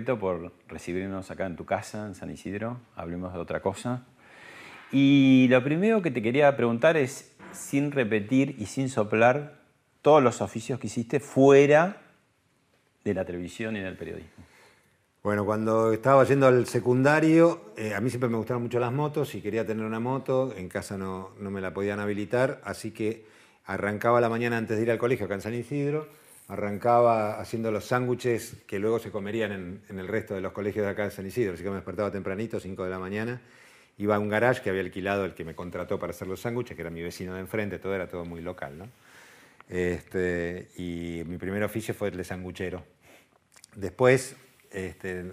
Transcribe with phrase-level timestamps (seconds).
[0.00, 2.78] Por recibirnos acá en tu casa, en San Isidro.
[2.94, 4.04] Hablemos de otra cosa.
[4.92, 9.58] Y lo primero que te quería preguntar es, sin repetir y sin soplar,
[10.00, 12.00] todos los oficios que hiciste fuera
[13.04, 14.44] de la televisión y del periodismo.
[15.22, 19.34] Bueno, cuando estaba yendo al secundario, eh, a mí siempre me gustaron mucho las motos
[19.34, 20.54] y quería tener una moto.
[20.56, 23.26] En casa no, no me la podían habilitar, así que
[23.66, 26.06] arrancaba la mañana antes de ir al colegio acá en San Isidro
[26.48, 30.84] arrancaba haciendo los sándwiches que luego se comerían en, en, el resto de los colegios
[30.84, 31.52] de acá de San Isidro.
[31.54, 33.40] Así que me despertaba tempranito, 5 de la mañana.
[33.98, 36.74] Iba a un garage que había alquilado el que me contrató para hacer los sándwiches,
[36.74, 38.78] que era mi vecino de enfrente, todo era todo muy local.
[38.78, 38.88] ¿no?
[39.68, 42.82] Este, y mi primer oficio fue el de sanguchero.
[43.76, 44.36] Después
[44.70, 45.24] este,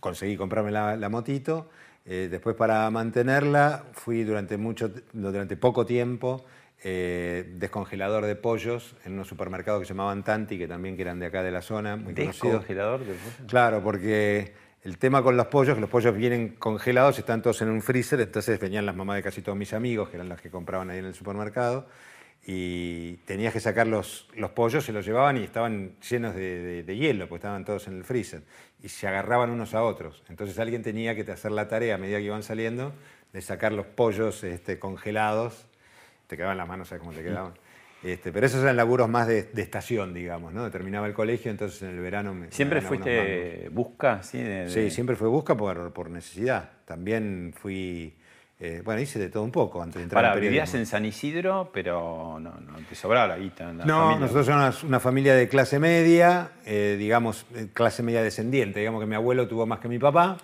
[0.00, 1.70] conseguí comprarme la, la motito.
[2.04, 6.44] Eh, después para mantenerla fui durante, mucho, durante poco tiempo
[6.84, 11.20] eh, descongelador de pollos en unos supermercados que se llamaban Tanti, que también que eran
[11.20, 13.48] de acá de la zona, muy ¿Descongelador de pollos?
[13.48, 14.52] Claro, porque
[14.82, 18.20] el tema con los pollos, que los pollos vienen congelados, están todos en un freezer,
[18.20, 20.98] entonces venían las mamás de casi todos mis amigos, que eran las que compraban ahí
[20.98, 21.86] en el supermercado,
[22.44, 26.82] y tenías que sacar los, los pollos, se los llevaban y estaban llenos de, de,
[26.82, 28.42] de, hielo, porque estaban todos en el freezer,
[28.82, 30.24] y se agarraban unos a otros.
[30.28, 32.92] Entonces alguien tenía que hacer la tarea a medida que iban saliendo
[33.32, 35.68] de sacar los pollos este, congelados
[36.32, 37.52] te quedaban las manos, ¿sabes cómo te quedaban?
[38.02, 40.68] Este, pero esos eran laburos más de, de, estación, digamos, ¿no?
[40.70, 42.50] Terminaba el colegio, entonces en el verano me.
[42.50, 44.22] ¿Siempre me fuiste busca?
[44.22, 44.38] ¿sí?
[44.38, 44.70] De, de...
[44.70, 46.70] sí, siempre fue busca por, por necesidad.
[46.86, 48.16] También fui.
[48.58, 51.70] Eh, bueno, hice de todo un poco antes de entrar Para, vivías en San Isidro,
[51.72, 53.70] pero no, no te sobraba la guita.
[53.70, 54.20] En la no, familia.
[54.20, 58.80] nosotros somos una, una, familia de clase media, eh, digamos, clase media descendiente.
[58.80, 60.38] Digamos que mi abuelo tuvo más que mi papá.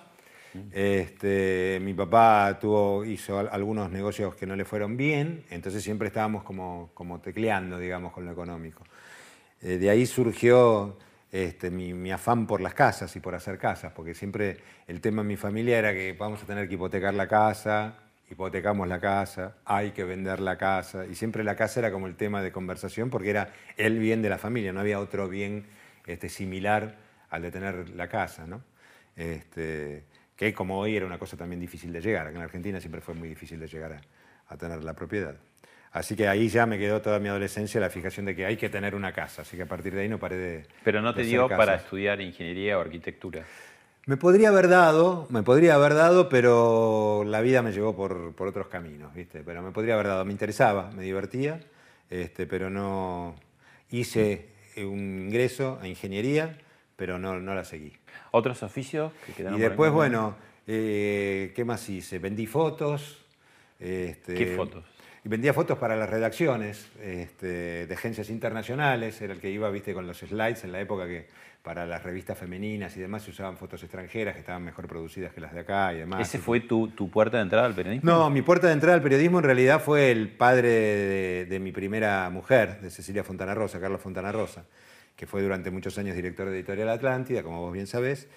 [0.72, 6.42] Este, mi papá tuvo, hizo algunos negocios que no le fueron bien, entonces siempre estábamos
[6.42, 8.84] como, como tecleando, digamos, con lo económico.
[9.60, 10.96] Eh, de ahí surgió
[11.30, 15.22] este, mi, mi, afán por las casas y por hacer casas, porque siempre el tema
[15.22, 17.98] en mi familia era que vamos a tener que hipotecar la casa,
[18.30, 22.14] hipotecamos la casa, hay que vender la casa, y siempre la casa era como el
[22.14, 25.66] tema de conversación porque era el bien de la familia, no había otro bien
[26.06, 26.96] este, similar
[27.30, 28.62] al de tener la casa, ¿no?
[29.16, 30.04] Este,
[30.38, 32.28] que como hoy era una cosa también difícil de llegar.
[32.28, 34.00] En Argentina siempre fue muy difícil de llegar a,
[34.54, 35.34] a, tener la propiedad.
[35.90, 38.68] Así que ahí ya me quedó toda mi adolescencia la fijación de que hay que
[38.68, 39.42] tener una casa.
[39.42, 40.66] Así que a partir de ahí no paré de.
[40.84, 43.42] Pero no te dio para estudiar ingeniería o arquitectura.
[44.06, 48.46] Me podría haber dado, me podría haber dado, pero la vida me llevó por, por
[48.46, 49.42] otros caminos, ¿viste?
[49.44, 51.60] Pero me podría haber dado, me interesaba, me divertía,
[52.08, 53.34] este, pero no
[53.90, 56.56] hice un ingreso a ingeniería,
[56.98, 57.92] pero no, no la seguí.
[58.32, 60.34] ¿Otros oficios que quedaron Y después, bueno,
[60.66, 62.18] eh, ¿qué más hice?
[62.18, 63.24] Vendí fotos.
[63.78, 64.84] Este, ¿Qué fotos?
[65.24, 69.94] Y vendía fotos para las redacciones este, de agencias internacionales, era el que iba, viste,
[69.94, 71.28] con los slides en la época que
[71.62, 75.40] para las revistas femeninas y demás se usaban fotos extranjeras que estaban mejor producidas que
[75.40, 76.20] las de acá y demás.
[76.20, 78.10] ¿Ese fue tu, tu puerta de entrada al periodismo?
[78.10, 81.70] No, mi puerta de entrada al periodismo en realidad fue el padre de, de mi
[81.70, 84.64] primera mujer, de Cecilia Fontana Rosa, Carlos Fontana Rosa
[85.18, 88.28] que fue durante muchos años director de Editorial Atlántida, como vos bien sabés,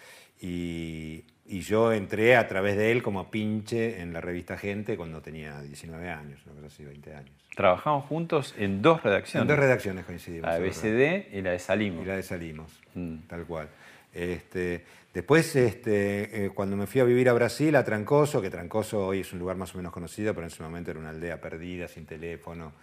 [0.42, 5.22] y, y, yo entré a través de él como pinche en la revista Gente cuando
[5.22, 7.32] tenía 19 años, no sé si 20 años.
[7.56, 9.44] Trabajamos juntos en dos redacciones.
[9.44, 10.50] En dos redacciones coincidimos.
[10.50, 12.04] La de BCD y la de Salimos.
[12.04, 13.16] Y la de Salimos, mm.
[13.28, 13.70] tal cual.
[14.12, 19.06] Este, después, este, eh, cuando me fui a vivir a Brasil, a Trancoso, que Trancoso
[19.06, 21.40] hoy es un lugar más o menos conocido, pero en ese momento era una aldea
[21.40, 22.74] perdida, sin teléfono,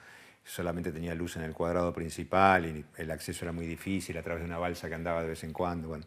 [0.48, 4.42] solamente tenía luz en el cuadrado principal y el acceso era muy difícil a través
[4.42, 5.88] de una balsa que andaba de vez en cuando.
[5.88, 6.06] Bueno,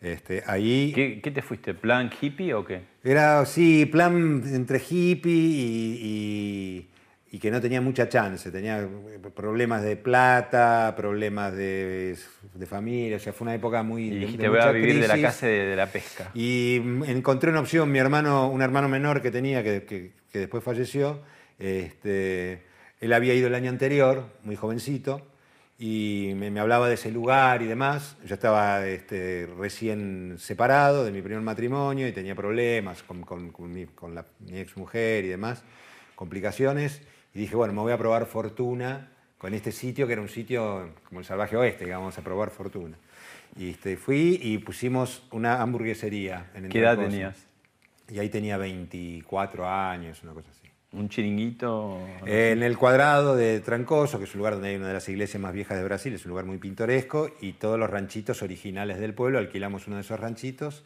[0.00, 0.92] este, ahí...
[0.94, 1.74] ¿Qué, ¿Qué, te fuiste?
[1.74, 2.80] ¿Plan hippie o qué?
[3.04, 8.50] Era, sí, plan entre hippie y, y, y, que no tenía mucha chance.
[8.50, 8.88] Tenía
[9.36, 12.16] problemas de plata, problemas de,
[12.54, 13.18] de familia.
[13.18, 14.04] O sea, fue una época muy...
[14.04, 15.02] Y dijiste, de voy a vivir crisis.
[15.02, 16.30] de la casa de, de, la pesca.
[16.32, 20.64] Y encontré una opción, mi hermano, un hermano menor que tenía, que, que, que después
[20.64, 21.20] falleció,
[21.58, 22.71] este,
[23.02, 25.26] él había ido el año anterior, muy jovencito,
[25.76, 28.16] y me, hablaba de ese lugar y demás.
[28.24, 33.18] Yo estaba este, recién separado de mi primer matrimonio y tenía problemas con,
[33.72, 35.64] mi, con mi ex mujer y demás,
[36.14, 37.02] complicaciones.
[37.34, 40.90] Y dije, bueno, me voy a probar fortuna con este sitio, que era un sitio
[41.08, 42.96] como el Salvaje Oeste, digamos, a probar fortuna.
[43.56, 46.52] Y este, fui y pusimos una hamburguesería.
[46.54, 47.48] En ¿Qué edad tenías?
[48.08, 50.61] Y ahí tenía 24 años, una cosa así.
[50.92, 52.06] ¿Un chiringuito?
[52.26, 55.40] en el cuadrado de Trancoso, que es un lugar donde hay una de las iglesias
[55.40, 59.14] más viejas de Brasil, es un lugar muy pintoresco, y todos los ranchitos originales del
[59.14, 60.84] pueblo, alquilamos uno de esos ranchitos,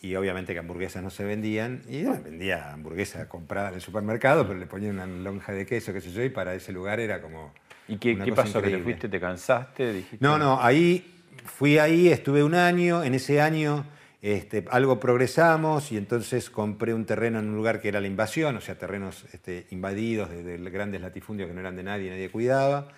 [0.00, 4.46] y obviamente que hamburguesas no se vendían, y yo vendía hamburguesas compradas en el supermercado,
[4.46, 7.20] pero le ponían una lonja de queso, qué sé yo, y para ese lugar era
[7.20, 7.52] como...
[7.88, 8.62] ¿Y qué, qué pasó?
[8.62, 10.04] ¿Que te fuiste, te cansaste?
[10.18, 13.84] No, no, ahí fui ahí, estuve un año, en ese año
[14.26, 18.56] este, algo progresamos y entonces compré un terreno en un lugar que era la invasión,
[18.56, 22.88] o sea, terrenos este, invadidos de, grandes latifundios que no eran de nadie, nadie cuidaba.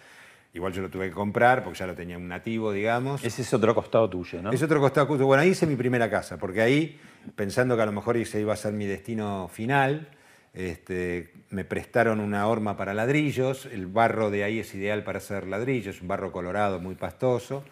[0.54, 3.22] Igual yo lo tuve que comprar porque ya lo tenía un nativo, digamos.
[3.22, 4.52] Ese es otro costado tuyo, ¿no?
[4.52, 5.26] Es otro costado tuyo.
[5.26, 6.98] Bueno, ahí hice mi primera casa, porque ahí,
[7.36, 10.08] pensando que a lo mejor ese iba a ser mi destino final,
[10.54, 13.66] este, me prestaron una horma para ladrillos.
[13.66, 17.64] El barro de ahí es ideal para hacer ladrillos, un barro colorado muy pastoso.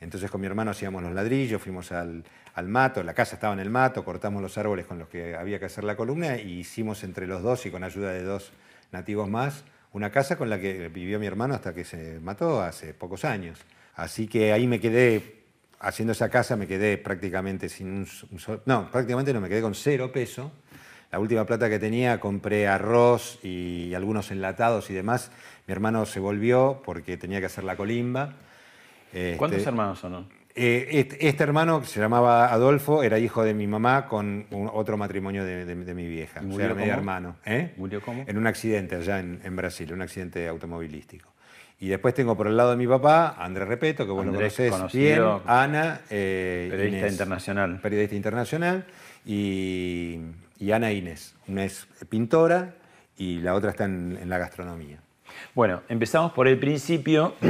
[0.00, 2.24] Entonces con mi hermano hacíamos los ladrillos, fuimos al,
[2.66, 5.66] mato, la casa estaba en el mato, cortamos los árboles con los que había que
[5.66, 8.52] hacer la columna y hicimos entre los dos y con ayuda de dos
[8.92, 12.94] nativos más una casa con la que vivió mi hermano hasta que se mató hace
[12.94, 13.58] pocos años.
[13.96, 15.42] Así que ahí me quedé,
[15.80, 18.08] haciendo esa casa me quedé prácticamente sin un,
[18.66, 20.52] no, prácticamente no, me quedé con cero peso.
[21.10, 25.32] La última plata que tenía compré arroz y algunos enlatados y demás.
[25.66, 28.36] Mi hermano se volvió porque tenía que hacer la colimba
[29.36, 30.28] ¿Cuántos este, hermanos son?
[30.54, 34.96] Eh, este, este, hermano, que se llamaba Adolfo, era hijo de mi mamá con otro
[34.96, 36.40] matrimonio de, mi vieja.
[36.40, 37.36] O sea, medio hermano.
[37.44, 37.72] ¿eh?
[37.76, 38.24] ¿Murió cómo?
[38.26, 41.28] En un accidente allá en, Brasil, un accidente automovilístico.
[41.78, 44.74] Y después tengo por el lado de mi papá, Andrés Repeto, que vos lo conocés
[44.92, 47.80] bien, Ana, eh, periodista internacional.
[47.80, 48.84] Periodista internacional,
[49.24, 50.20] y,
[50.72, 51.34] Ana Inés.
[51.48, 52.74] Una es pintora
[53.16, 54.98] y la otra está en, en la gastronomía.
[55.54, 57.34] Bueno, empezamos por el principio.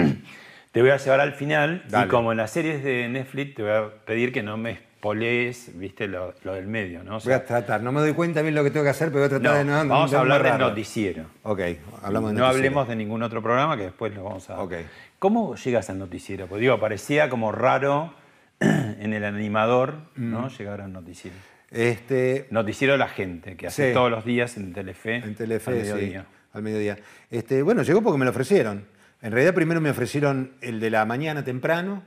[0.73, 3.73] Te voy a llevar al final y como en las series de Netflix te voy
[3.73, 7.19] a pedir que no me espolees, viste, lo, del medio, ¿no?
[7.19, 9.27] voy a tratar, no me doy cuenta bien lo que tengo que hacer, pero voy
[9.27, 9.77] a tratar de no...
[9.89, 11.25] Vamos a hablar del noticiero.
[11.43, 11.61] Ok,
[12.03, 14.61] hablamos de No hablemos de ningún otro programa que después lo vamos a...
[14.61, 14.75] Ok.
[15.19, 16.47] ¿Cómo llegas al noticiero?
[16.47, 18.15] Porque digo, parecía como raro
[18.61, 20.43] en el animador, ¿no?
[20.43, 20.49] Mm.
[20.51, 21.37] Llegar al noticiero.
[21.73, 22.47] Este...
[22.51, 25.17] Noticiero de la gente, que hace todos los días en Telefe.
[25.17, 26.21] En Telefe, al mediodía.
[26.21, 26.99] Sí, al mediodía.
[27.29, 28.85] Este, bueno, llegó porque me lo ofrecieron.
[29.23, 32.03] En realidad primero me ofrecieron el de la mañana temprano.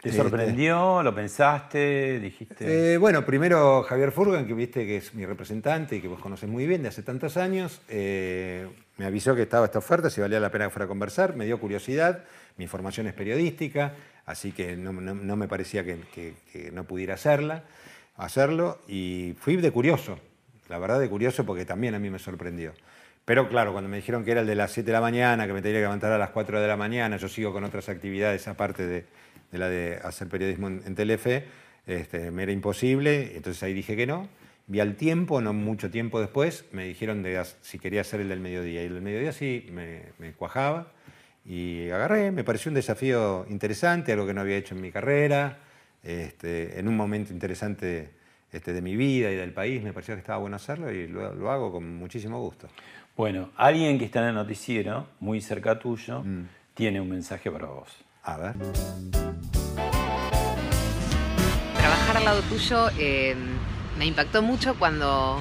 [0.00, 1.02] ¿Te sorprendió?
[1.02, 2.20] ¿Lo pensaste?
[2.20, 2.94] ¿Dijiste?
[2.94, 6.48] Eh, bueno, primero Javier Furgan, que viste que es mi representante y que vos conoces
[6.48, 8.66] muy bien de hace tantos años, eh,
[8.96, 11.44] me avisó que estaba esta oferta, si valía la pena que fuera a conversar, me
[11.44, 12.24] dio curiosidad,
[12.56, 13.92] mi formación es periodística,
[14.24, 17.64] así que no, me parecía que, que, no pudiera hacerla,
[18.16, 20.18] hacerlo, y fui de curioso,
[20.70, 22.72] la verdad de curioso porque también a mí me sorprendió.
[23.24, 25.52] Pero claro, cuando me dijeron que era el de las 7 de la mañana, que
[25.52, 28.48] me tenía que levantar a las 4 de la mañana, yo sigo con otras actividades
[28.48, 29.04] aparte de,
[29.52, 31.44] la de hacer periodismo en, Telefe,
[31.86, 34.28] este, me era imposible, entonces ahí dije que no.
[34.66, 38.38] Vi al tiempo, no mucho tiempo después, me dijeron de si quería hacer el del
[38.38, 38.82] mediodía.
[38.82, 40.92] Y el del mediodía sí me, cuajaba
[41.44, 45.58] y agarré, me pareció un desafío interesante, algo que no había hecho en mi carrera,
[46.04, 48.19] este, en un momento interesante
[48.52, 51.50] este, de mi vida y del país, me pareció que estaba bueno hacerlo y lo
[51.50, 52.68] hago con muchísimo gusto.
[53.16, 56.48] Bueno, alguien que está en el noticiero, muy cerca tuyo, mm.
[56.72, 57.90] tiene un mensaje para vos.
[58.22, 58.54] A ver.
[61.74, 63.36] Trabajar al lado tuyo eh,
[63.98, 65.38] me impactó mucho cuando,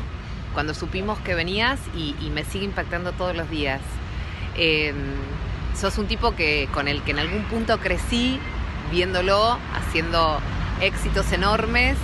[0.54, 3.80] cuando supimos que venías y, me sigue impactando todos los días.
[4.58, 4.94] Eh,
[5.74, 8.40] sos un tipo que, con el que en algún punto crecí
[8.92, 10.42] viéndolo, haciendo
[10.82, 11.98] éxitos enormes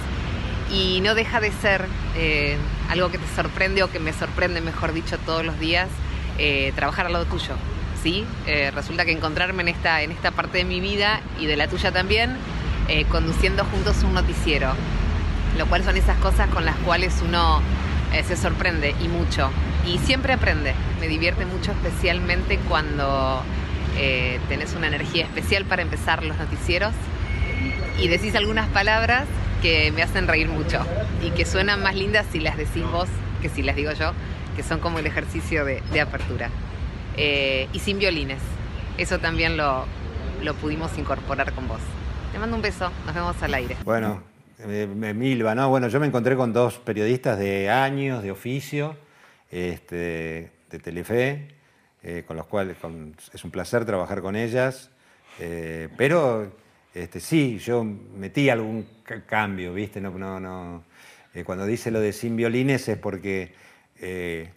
[0.75, 1.85] y no deja de ser
[2.17, 2.57] eh,
[2.89, 5.87] algo que te sorprende o que me sorprende, mejor dicho, todos los días,
[6.37, 7.55] eh, trabajar al lado tuyo.
[8.03, 8.25] ¿sí?
[8.45, 11.67] Eh, resulta que encontrarme en esta, en esta parte de mi vida y de la
[11.67, 12.35] tuya también,
[13.09, 14.71] conduciendo juntos un noticiero,
[15.57, 17.59] lo cual son esas cosas con las cuales uno
[18.27, 19.49] se sorprende y mucho.
[19.87, 23.41] Y siempre aprende, me divierte mucho especialmente cuando
[24.47, 26.93] tenés una energía especial para empezar los noticieros
[27.97, 29.25] y decís algunas palabras
[29.61, 30.85] que me hacen reír mucho
[31.21, 33.09] y que suenan más lindas si las decís vos
[33.41, 34.11] que si las digo yo,
[34.55, 36.49] que son como el ejercicio de, apertura.
[37.17, 38.39] Eh, y sin violines.
[38.97, 39.85] Eso también lo,
[40.43, 41.81] lo pudimos incorporar con vos.
[42.31, 43.77] Te mando un beso, nos vemos al aire.
[43.83, 44.23] Bueno,
[44.59, 45.69] eh, Milva, ¿no?
[45.69, 48.97] Bueno, yo me encontré con dos periodistas de años, de oficio,
[49.51, 51.47] este, de Telefe,
[52.03, 52.77] eh, con los cuales
[53.33, 54.89] es un placer trabajar con ellas.
[55.37, 56.51] Pero
[56.93, 58.87] este, sí, yo metí algún
[59.25, 60.01] cambio, ¿viste?
[60.01, 60.83] No, no, no.
[61.33, 63.53] Eh, cuando dice lo de sin violines es porque
[63.99, 64.49] eh,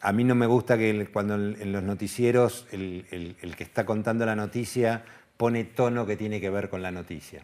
[0.00, 4.24] a mí no me gusta que cuando en los noticieros el, el que está contando
[4.26, 5.04] la noticia
[5.36, 7.42] pone tono que tiene que ver con la noticia.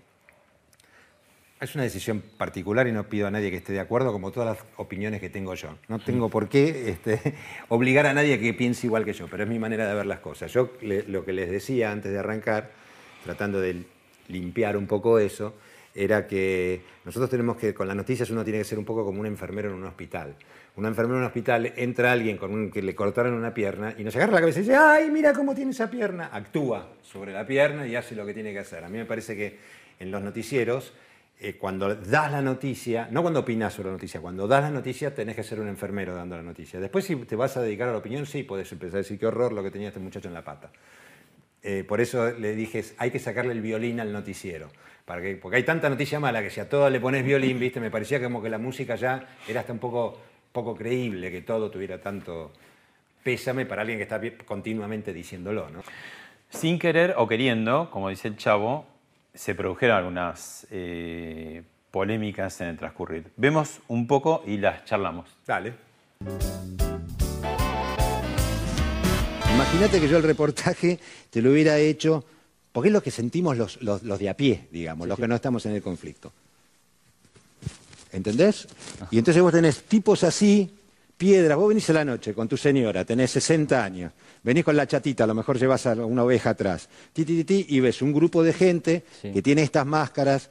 [1.59, 4.57] Es una decisión particular y no pido a nadie que esté de acuerdo, como todas
[4.57, 5.79] las opiniones que tengo yo.
[5.89, 7.35] No tengo por qué este,
[7.69, 10.21] obligar a nadie que piense igual que yo, pero es mi manera de ver las
[10.21, 10.53] cosas.
[10.53, 12.73] Yo lo que les decía antes de arrancar,
[13.25, 13.85] tratando de
[14.29, 15.55] limpiar un poco eso,
[15.97, 19.21] era que nosotros tenemos que, con las noticias uno tiene que ser un poco como
[19.21, 20.37] un enfermero en un hospital.
[20.77, 24.05] Un enfermero en un hospital entra alguien con un, que le cortaron una pierna y
[24.05, 26.29] nos agarra la cabeza y dice, ay, mira cómo tiene esa pierna.
[26.33, 28.85] Actúa sobre la pierna y hace lo que tiene que hacer.
[28.85, 29.59] A mí me parece que
[29.99, 30.93] en los noticieros
[31.39, 35.15] eh, cuando das la noticia, no cuando opinas sobre la noticia, cuando das la noticia
[35.15, 36.81] tenés que ser un enfermero dando la noticia.
[36.81, 39.27] Después si te vas a dedicar a la opinión, sí, puedes empezar a decir qué
[39.27, 40.71] horror lo que tenía este muchacho en la pata.
[41.63, 44.71] Eh, por eso le dije, hay que sacarle el violín al noticiero.
[45.07, 47.81] Para que, porque hay tanta noticia mala que si a todo le pones violín, ¿viste?
[47.81, 50.21] me parecía como que la música ya era hasta un poco,
[50.53, 52.53] poco creíble que todo tuviera tanto
[53.23, 55.71] pésame para alguien que está continuamente diciéndolo.
[55.71, 55.83] ¿no?
[56.51, 58.87] Sin querer o queriendo, como dice el chavo,
[59.33, 63.31] se produjeron algunas eh, polémicas en el transcurrir.
[63.37, 65.29] Vemos un poco y las charlamos.
[65.47, 65.75] Dale.
[69.55, 70.99] Imagínate que yo el reportaje
[71.31, 72.25] te lo hubiera hecho,
[72.77, 75.73] porque es lo que sentimos los, de a pie, digamos, los que no estamos en
[75.73, 76.31] el conflicto.
[78.13, 78.69] ¿Entendés?
[79.11, 80.71] Y entonces vos tenés tipos así,
[81.17, 84.87] piedras, vos venís a la noche con tu señora, tenés 60 años, venís con la
[84.87, 89.05] chatita, a lo mejor llevas a una oveja atrás, y ves un grupo de gente
[89.23, 90.51] que tiene estas máscaras,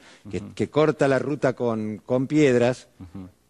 [0.56, 2.88] que, corta la ruta con, piedras.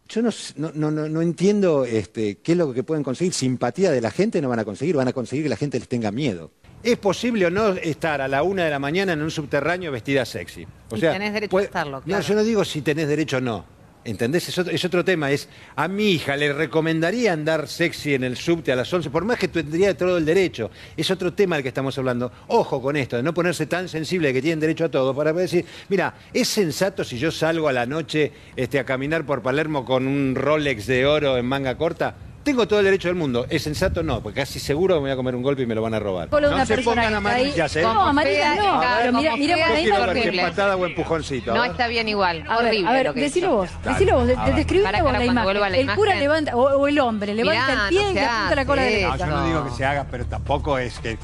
[0.10, 3.34] Yo no, entiendo este, qué es lo que pueden conseguir.
[3.34, 5.88] Simpatía de la gente no van a conseguir, van a conseguir que la gente les
[5.88, 6.52] tenga miedo.
[6.86, 10.24] ¿Es posible o no estar a la una de la mañana en un subterráneo vestida
[10.24, 10.68] sexy?
[10.92, 12.22] O sea, tenés derecho a estarlo, claro.
[12.22, 13.66] No, yo no digo si tenés derecho o no.
[14.04, 14.48] ¿Entendés?
[14.50, 15.32] Es otro, tema.
[15.32, 19.26] Es a mi hija le recomendaría andar sexy en el subte a las 11, por
[19.26, 20.70] más que tendría todo el derecho.
[20.96, 22.32] Es otro tema del que estamos hablando.
[22.50, 25.66] Ojo con esto, de no ponerse tan sensible que tienen derecho a todo, para decir,
[25.90, 30.06] mira, es sensato si yo salgo a la noche este, a caminar por Palermo con
[30.06, 32.16] un Rolex de oro en manga corta.
[32.46, 33.48] Tengo todo el derecho del mundo.
[33.50, 34.04] ¿Es sensato?
[34.04, 36.00] No, porque casi seguro me voy a comer un golpe y me lo van a
[36.00, 36.30] robar.
[36.32, 37.82] No se pongan amarillas, ¿eh?
[37.82, 38.82] No, amarillas no.
[39.00, 39.58] Pero mira, mira
[39.98, 41.56] por ahí patada o empujoncito.
[41.56, 42.46] No está bien igual.
[42.48, 43.70] A ver, a ver, decilo vos.
[43.84, 44.28] Decilo vos.
[44.28, 45.76] Describime vos la imagen.
[45.76, 49.18] El cura levanta, o el hombre, levanta el pie y apunta la cola derecha.
[49.18, 51.18] No, yo no digo que se haga, pero tampoco es que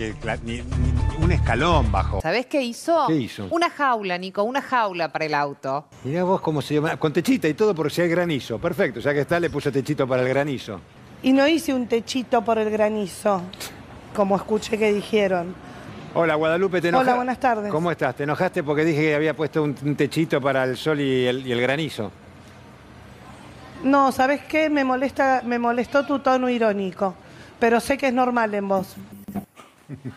[1.19, 2.19] un escalón bajo.
[2.21, 3.05] ¿Sabés qué hizo?
[3.07, 3.45] ¿Qué hizo?
[3.51, 5.85] Una jaula, Nico, una jaula para el auto.
[6.03, 6.97] Mirá vos cómo se llama.
[6.97, 8.57] Con techita y todo por si hay granizo.
[8.57, 10.81] Perfecto, ya que está, le puse techito para el granizo.
[11.23, 13.43] Y no hice un techito por el granizo,
[14.15, 15.53] como escuché que dijeron.
[16.15, 17.11] Hola Guadalupe, ¿te enojaste?
[17.11, 17.71] Hola, buenas tardes.
[17.71, 18.15] ¿Cómo estás?
[18.15, 22.11] ¿Te enojaste porque dije que había puesto un, techito para el sol y el, granizo?
[23.83, 24.69] No, ¿sabes qué?
[24.69, 27.13] Me, molesta, me molestó tu tono irónico,
[27.59, 28.95] pero sé que es normal en vos.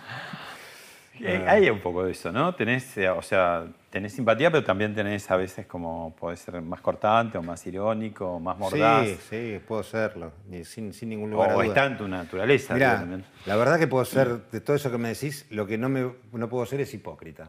[1.20, 2.54] Eh, hay un poco de eso, ¿no?
[2.56, 6.80] Tenés, eh, o sea, tenés simpatía, pero también tenés a veces como, podés ser más
[6.80, 9.06] cortante o más irónico o más mordaz.
[9.06, 10.32] Sí, sí, puedo serlo,
[10.64, 11.66] sin, sin ningún lugar o a duda.
[11.66, 12.74] está en tu naturaleza.
[12.74, 13.06] Mirá,
[13.46, 16.10] la verdad que puedo ser, de todo eso que me decís, lo que no, me,
[16.32, 17.46] no puedo ser es hipócrita.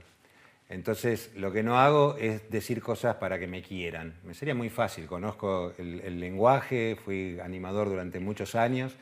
[0.70, 4.14] Entonces, lo que no hago es decir cosas para que me quieran.
[4.24, 8.96] Me sería muy fácil, conozco el lenguaje, fui animador durante muchos años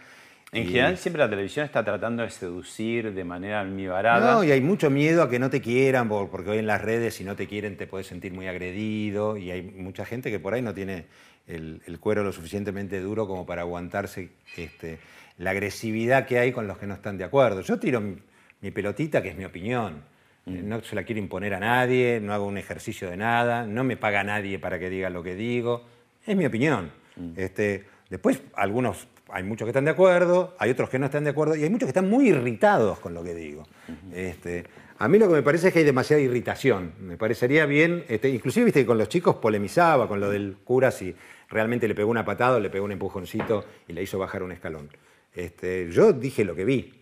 [0.53, 4.33] en general siempre la televisión está tratando de seducir de manera almibarada.
[4.33, 7.15] No, y hay mucho miedo a que no te quieran, porque hoy en las redes
[7.15, 10.53] si no te quieren te puedes sentir muy agredido y hay mucha gente que por
[10.53, 11.05] ahí no tiene
[11.48, 15.00] el, cuero lo suficientemente duro como para aguantarse este,
[15.38, 17.62] la agresividad que hay con los que no están de acuerdo.
[17.62, 20.03] Yo tiro mi, pelotita, que es mi opinión.
[20.45, 20.67] Mm.
[20.67, 23.98] No se la quiero imponer a nadie, no hago un ejercicio de nada, no me
[23.98, 25.86] paga nadie para que diga lo que digo.
[26.25, 26.91] Es mi opinión.
[27.15, 27.33] Mm.
[27.38, 31.31] Este, después algunos hay muchos que están de acuerdo, hay otros que no están de
[31.31, 33.67] acuerdo y hay muchos que están muy irritados con lo que digo.
[34.13, 34.63] este,
[34.99, 36.93] a mí lo que me parece es que hay demasiada irritación.
[36.99, 40.91] Me parecería bien, este, inclusive viste que con los chicos polemizaba con lo del cura
[40.91, 41.15] si
[41.49, 44.51] realmente le pegó una patada o le pegó un empujoncito y le hizo bajar un
[44.51, 44.87] escalón.
[45.35, 46.93] Este, yo dije lo que vi.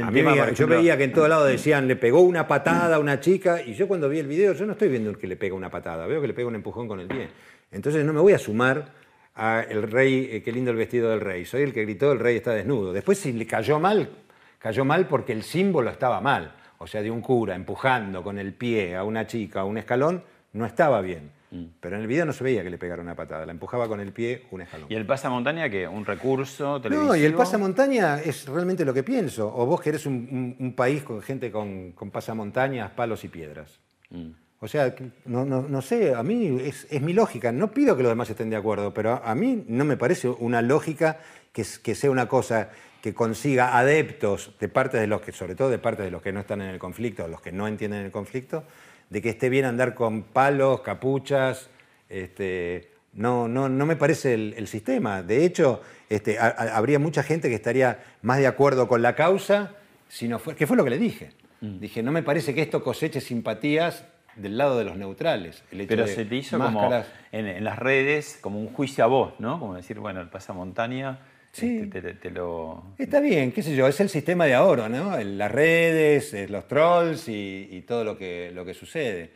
[0.00, 0.22] a mí
[0.54, 3.74] yo veía que en todo lado decían le pegó una patada a una chica y
[3.74, 6.20] yo cuando vi el video yo no estoy viendo que le pega una patada, veo
[6.20, 7.28] que le pega un empujón con el pie.
[7.72, 9.02] Entonces no me voy a sumar
[9.34, 11.44] a el rey, eh, qué lindo el vestido del rey.
[11.44, 12.92] Soy el que gritó, el rey está desnudo.
[12.92, 14.10] Después si le cayó mal,
[14.58, 16.54] cayó mal porque el símbolo estaba mal.
[16.78, 20.22] O sea, de un cura empujando con el pie a una chica a un escalón,
[20.52, 21.30] no estaba bien.
[21.52, 21.64] Mm.
[21.80, 24.00] Pero en el video no se veía que le pegara una patada, la empujaba con
[24.00, 24.86] el pie un escalón.
[24.90, 25.86] ¿Y el pasamontaña qué?
[25.86, 27.12] ¿Un recurso televisivo?
[27.12, 29.54] No, y el pasamontaña es realmente lo que pienso.
[29.54, 33.78] O vos querés un, un, país con gente con, con, pasamontañas, palos y piedras.
[34.10, 34.30] Mm.
[34.62, 37.50] O sea, no, no, sé, a mí es, es, mi lógica.
[37.50, 40.62] No pido que los demás estén de acuerdo, pero a, mí no me parece una
[40.62, 41.18] lógica
[41.52, 42.70] que, que sea una cosa
[43.02, 46.30] que consiga adeptos de parte de los que, sobre todo de parte de los que
[46.30, 48.62] no están en el conflicto, los que no entienden el conflicto,
[49.10, 51.68] de que esté bien andar con palos, capuchas.
[52.08, 55.24] Este, no, no, no me parece el, sistema.
[55.24, 59.74] De hecho, este, habría mucha gente que estaría más de acuerdo con la causa,
[60.08, 61.30] si no fue, que fue lo que le dije.
[61.62, 61.80] Mm.
[61.80, 64.04] Dije, no me parece que esto coseche simpatías
[64.36, 65.62] del lado de los neutrales.
[65.88, 66.90] Pero se te hizo como
[67.32, 69.58] en, las redes como un juicio a vos, ¿no?
[69.58, 71.18] Como decir, bueno, el pasamontaña
[71.52, 71.80] Sí.
[71.82, 72.82] Este, te, lo...
[72.96, 75.18] Está bien, qué sé yo, es el sistema de ahora, ¿no?
[75.18, 79.30] Las redes, eh, los trolls y, todo lo que, lo que sucede.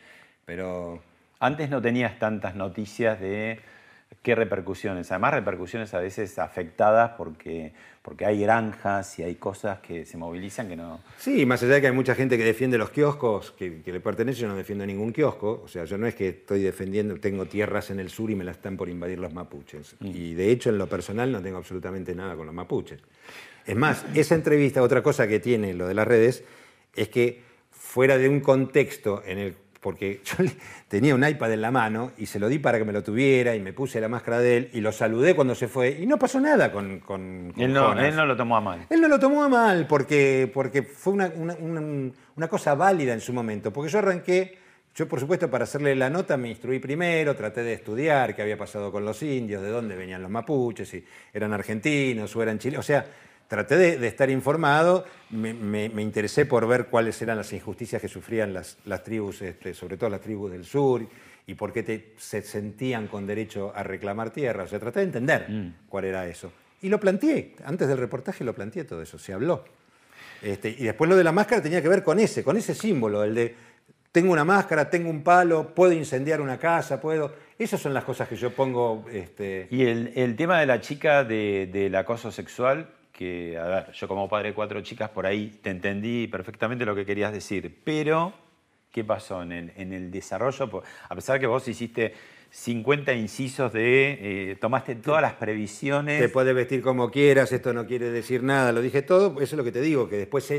[0.44, 1.02] Pero...
[1.38, 3.60] Antes no tenías tantas noticias de
[4.26, 5.12] qué repercusiones.
[5.12, 10.66] Además, repercusiones a veces afectadas porque, porque hay granjas y hay cosas que se movilizan
[10.66, 10.99] que no.
[11.16, 14.42] Sí, más allá de que hay mucha gente que defiende los kioscos que, le pertenecen,
[14.42, 15.62] yo no defiendo ningún kiosco.
[15.64, 18.42] O sea, yo no es que estoy defendiendo, tengo tierras en el sur y me
[18.42, 19.95] las están por invadir los mapuches.
[20.00, 20.06] Mm.
[20.09, 22.99] Y de hecho, en lo personal, no tengo absolutamente nada con los mapuches.
[23.64, 26.42] Es más, esa entrevista, otra cosa que tiene lo de las redes,
[26.97, 29.54] es que fuera de un contexto en el
[29.86, 30.44] porque yo
[30.88, 33.54] tenía un iPad en la mano y se lo di para que me lo tuviera
[33.54, 36.18] y me puse la máscara de él y lo saludé cuando se fue y no
[36.18, 38.86] pasó nada con, con, él, no, él, no, lo tomó a mal.
[38.90, 43.32] Él no lo tomó a mal porque, porque fue una, una, cosa válida en su
[43.32, 44.58] momento, porque yo arranqué,
[44.92, 48.58] yo por supuesto para hacerle la nota me instruí primero, traté de estudiar qué había
[48.58, 52.84] pasado con los indios, de dónde venían los mapuches, si eran argentinos o eran chilenos,
[52.84, 53.06] o sea
[53.48, 58.76] traté de, estar informado, me, interesé por ver cuáles eran las injusticias que sufrían las,
[59.04, 61.06] tribus, este, sobre todo las tribus del sur,
[61.46, 64.64] y por qué se sentían con derecho a reclamar tierra.
[64.64, 65.74] O sea, traté de entender mm.
[65.88, 66.52] cuál era eso.
[66.82, 69.64] Y lo planteé, antes del reportaje lo planteé todo eso, se habló.
[70.42, 73.24] Este, y después lo de la máscara tenía que ver con ese, con ese símbolo,
[73.24, 73.54] el de
[74.16, 77.34] tengo una máscara, tengo un palo, puedo incendiar una casa, puedo...
[77.58, 79.04] Esas son las cosas que yo pongo...
[79.12, 79.68] Este...
[79.70, 84.50] Y el, tema de la chica del acoso sexual, que, a ver, yo como padre
[84.50, 88.34] de cuatro chicas por ahí te entendí perfectamente lo que querías decir, pero
[88.92, 90.82] ¿qué pasó en el, desarrollo?
[91.08, 92.12] A pesar que vos hiciste
[92.50, 96.20] 50 incisos de, eh, tomaste todas las previsiones.
[96.20, 99.52] Te puedes vestir como quieras, esto no quiere decir nada, lo dije todo, eso es
[99.54, 100.52] lo que te digo, que después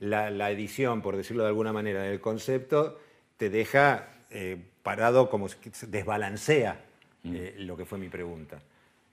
[0.00, 2.98] la, edición, por decirlo de alguna manera, del concepto,
[3.36, 5.46] te deja eh, parado como
[5.86, 6.80] desbalancea
[7.22, 7.34] mm.
[7.36, 8.60] eh, lo que fue mi pregunta.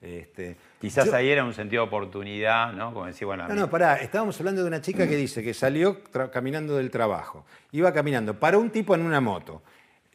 [0.02, 2.94] Este, Quizás ahí era un sentido de oportunidad, ¿no?
[2.94, 3.48] Como decir, bueno.
[3.48, 7.46] No, no, pará, estábamos hablando de una chica que dice que salió caminando del trabajo.
[7.72, 9.64] Iba caminando, paró un tipo en una moto.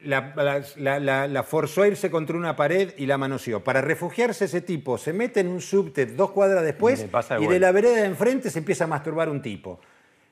[0.04, 3.62] La, forzó a irse contra una pared y la manoseó.
[3.62, 7.06] Para refugiarse ese tipo se mete en un subte dos cuadras después
[7.40, 9.80] y de la vereda de enfrente se empieza a masturbar un tipo.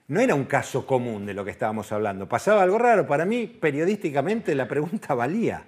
[0.08, 2.28] No era un caso común de lo que estábamos hablando.
[2.28, 3.06] Pasaba algo raro.
[3.06, 5.64] Para mí, periodísticamente, la pregunta valía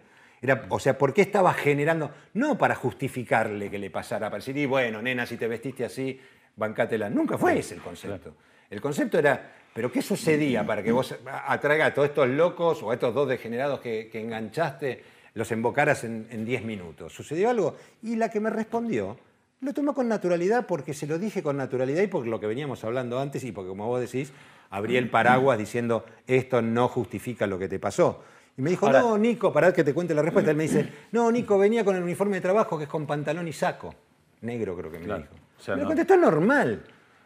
[0.68, 2.11] o sea, ¿por qué estaba generando?
[2.35, 6.18] No para justificarle que le pasara, para decir, y bueno, nena, si te vestiste así,
[6.57, 7.09] bancátela.
[7.09, 8.35] Nunca fue ese el concepto.
[8.68, 11.14] El concepto era, ¿pero qué sucedía para que vos
[11.46, 16.44] atraigas a todos estos locos o a estos dos degenerados que, enganchaste, los embocaras en
[16.44, 17.12] 10 minutos?
[17.12, 17.76] ¿Sucedió algo?
[18.02, 19.18] Y la que me respondió
[19.62, 22.83] lo tomó con naturalidad porque se lo dije con naturalidad y por lo que veníamos
[22.83, 24.33] hablando antes y porque, como vos decís,
[24.70, 28.24] abrí el paraguas diciendo, esto no justifica lo que te pasó.
[28.56, 30.50] Y me dijo, no, Nico, para que te cuente la respuesta.
[30.50, 33.48] Él me dice, no, Nico, venía con el uniforme de trabajo que es con pantalón
[33.48, 33.94] y saco.
[34.42, 35.76] Negro creo que me dijo.
[35.76, 36.82] me contestó normal.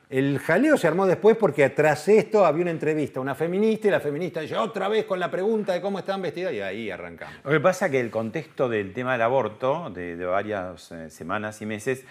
[0.08, 3.98] El jaleo se armó después porque tras esto había una entrevista, una feminista, y la
[3.98, 7.34] feminista dice, otra vez con la pregunta de cómo están vestidas, y ahí arrancamos.
[7.42, 11.60] Lo que pasa es que el contexto del tema del aborto, de, varias eh, semanas
[11.60, 12.04] y meses,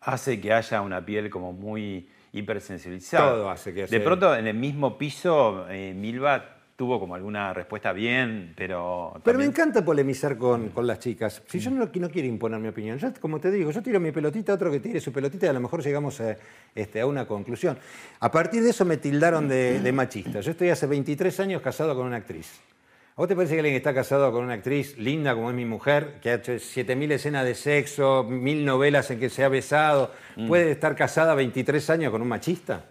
[0.00, 3.32] hace que haya una piel como muy hipersensibilizada.
[3.32, 7.92] Todo hace que De pronto, en el mismo piso, eh, Milva tuvo como alguna respuesta
[7.92, 9.12] bien, pero...
[9.22, 11.42] Pero me encanta polemizar con, las chicas.
[11.46, 14.12] Si yo no, no, quiero imponer mi opinión, yo, como te digo, yo tiro mi
[14.12, 16.38] pelotita, otro que tire su pelotita y a lo mejor llegamos a,
[16.74, 17.76] este, a una conclusión.
[18.20, 20.40] A partir de eso me tildaron de, machista.
[20.40, 22.62] Yo estoy hace 23 años casado con una actriz.
[23.10, 25.66] ¿A vos te parece que alguien está casado con una actriz linda como es mi
[25.66, 30.12] mujer, que ha hecho 7.000 escenas de sexo, 1.000 novelas en que se ha besado,
[30.36, 30.48] mm.
[30.48, 32.86] puede estar casada 23 años con un machista?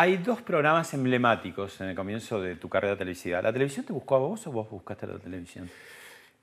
[0.00, 3.42] Hay dos programas emblemáticos en el comienzo de tu carrera televisiva.
[3.42, 5.68] ¿La televisión te buscó a vos o vos buscaste la televisión?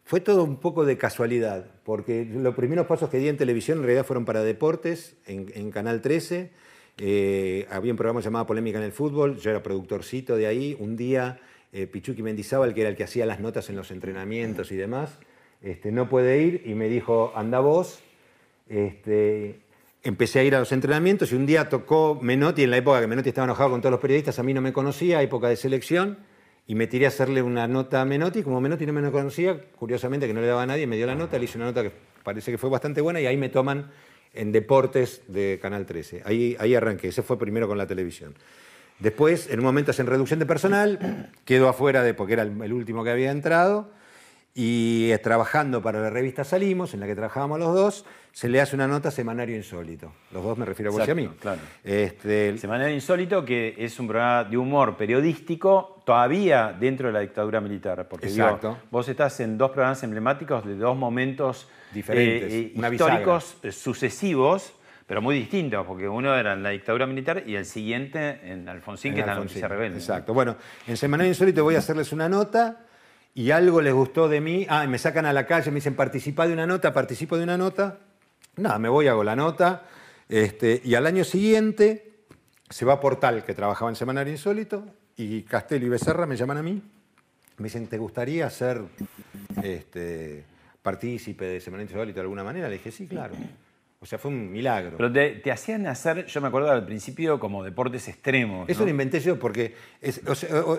[0.04, 3.86] Fue todo un poco de casualidad, porque los primeros pasos que di en televisión en
[3.86, 6.52] realidad fueron para deportes, en, Canal 13.
[6.98, 10.76] Eh, había un programa llamado Polémica en el Fútbol, yo era productorcito de ahí.
[10.78, 11.40] Un día
[11.72, 15.18] eh, Pichuki Mendizábal, que era el que hacía las notas en los entrenamientos y demás,
[15.62, 18.02] este, no puede ir y me dijo, anda vos.
[18.68, 19.62] Este,
[20.06, 23.08] empecé a ir a los entrenamientos y un día tocó Menotti, en la época que
[23.08, 26.20] Menotti estaba enojado con todos los periodistas, a mí no me conocía, época de selección,
[26.68, 30.28] y me tiré a hacerle una nota a Menotti, como Menotti no me conocía, curiosamente
[30.28, 31.92] que no le daba a nadie, me dio la nota, le hice una nota que
[32.24, 33.90] parece que fue bastante buena y ahí me toman
[34.36, 36.22] en Deportes de Canal 13.
[36.24, 38.36] Ahí, ahí arranqué, ese fue primero con la televisión.
[39.00, 43.04] Después, en un momento hacen reducción de personal, quedo afuera de, porque era el último
[43.04, 43.90] que había entrado,
[44.58, 48.62] y eh, trabajando para la revista Salimos, en la que trabajábamos los dos, se le
[48.62, 50.14] hace una nota Semanario Insólito.
[50.32, 51.30] Los dos me refiero a vos y a mí.
[51.42, 51.60] Claro.
[51.84, 57.60] Este, Semanario Insólito, que es un programa de humor periodístico todavía dentro de la dictadura
[57.60, 58.08] militar.
[58.08, 58.78] Porque Exacto.
[58.90, 64.74] vos estás en dos programas emblemáticos de dos momentos diferentes, eh, eh, históricos sucesivos
[65.08, 69.14] pero muy distintos, porque uno era en la dictadura militar y el siguiente en Alfonsín,
[69.14, 70.00] que es la noticia rebelde.
[70.00, 70.34] Exacto.
[70.34, 70.56] Bueno,
[70.88, 72.85] en Semanario Insólito voy a hacerles una nota
[73.38, 76.48] y algo les gustó de mí, ah, me sacan a la calle, me dicen, participa
[76.48, 78.00] de una nota, participo de una nota,
[78.56, 79.84] nada, me voy, hago la nota,
[80.30, 82.24] este, y al año siguiente
[82.70, 84.86] se va a Portal, que trabajaba en Semanario Insólito,
[85.18, 86.82] y Castello y Becerra me llaman a mí,
[87.58, 88.82] me dicen, ¿te gustaría ser
[89.62, 90.46] este,
[90.82, 92.70] partícipe de Semanario Insólito de alguna manera?
[92.70, 93.36] Le dije, sí, claro.
[94.06, 94.98] O sea, fue un milagro.
[94.98, 98.70] Pero te, hacían hacer, yo me acuerdo al principio, como deportes extremos.
[98.70, 100.32] Eso lo inventé yo porque eso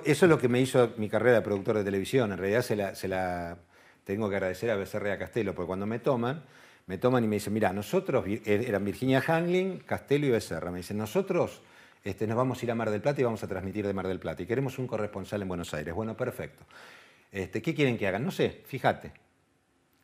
[0.04, 2.30] es lo que me hizo mi carrera de productor de televisión.
[2.30, 2.62] En realidad
[2.94, 3.58] se la,
[4.04, 6.44] tengo que agradecer a Becerra y a Castelo, porque cuando me toman,
[6.86, 10.76] me toman y me dicen, mira, nosotros, er, eran Virginia Hanglin, Castelo y Becerra, me
[10.76, 11.62] dicen, nosotros
[12.04, 14.06] este, nos vamos a ir a Mar del Plata y vamos a transmitir de Mar
[14.06, 15.92] del Plata y queremos un corresponsal en Buenos Aires.
[15.92, 16.62] Bueno, perfecto.
[17.32, 18.24] Este, ¿Qué quieren que hagan?
[18.24, 19.08] No sé, fíjate.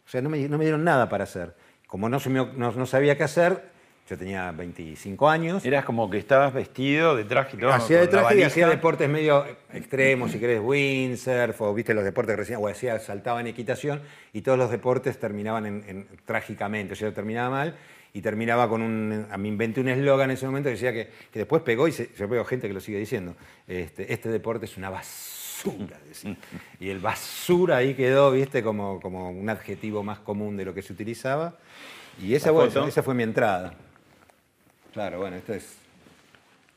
[0.04, 1.54] O sea, no me, no me dieron nada para hacer.
[1.92, 2.18] Como no,
[2.56, 3.64] no, sabía qué hacer,
[4.08, 5.62] yo tenía 25 años.
[5.62, 7.70] Eras como que estabas vestido de traje y todo.
[7.70, 12.34] Hacía de traje y hacía deportes medio extremos, si querés, windsurf, o viste los deportes
[12.34, 14.00] recién, o hacía, saltaba en equitación,
[14.32, 17.76] y todos los deportes terminaban en, trágicamente, o sea, terminaba mal,
[18.14, 19.26] y terminaba con un...
[19.30, 22.26] A mí inventé un eslogan en ese momento que decía que, después pegó, y yo
[22.26, 23.36] veo gente que lo sigue diciendo,
[23.68, 25.41] este, este deporte es una basura,
[26.80, 30.82] Y el basura ahí quedó, viste, como, como un adjetivo más común de lo que
[30.82, 31.54] se utilizaba.
[32.20, 32.50] Y esa,
[32.86, 33.74] esa fue mi entrada.
[34.92, 35.78] Claro, bueno, esto es.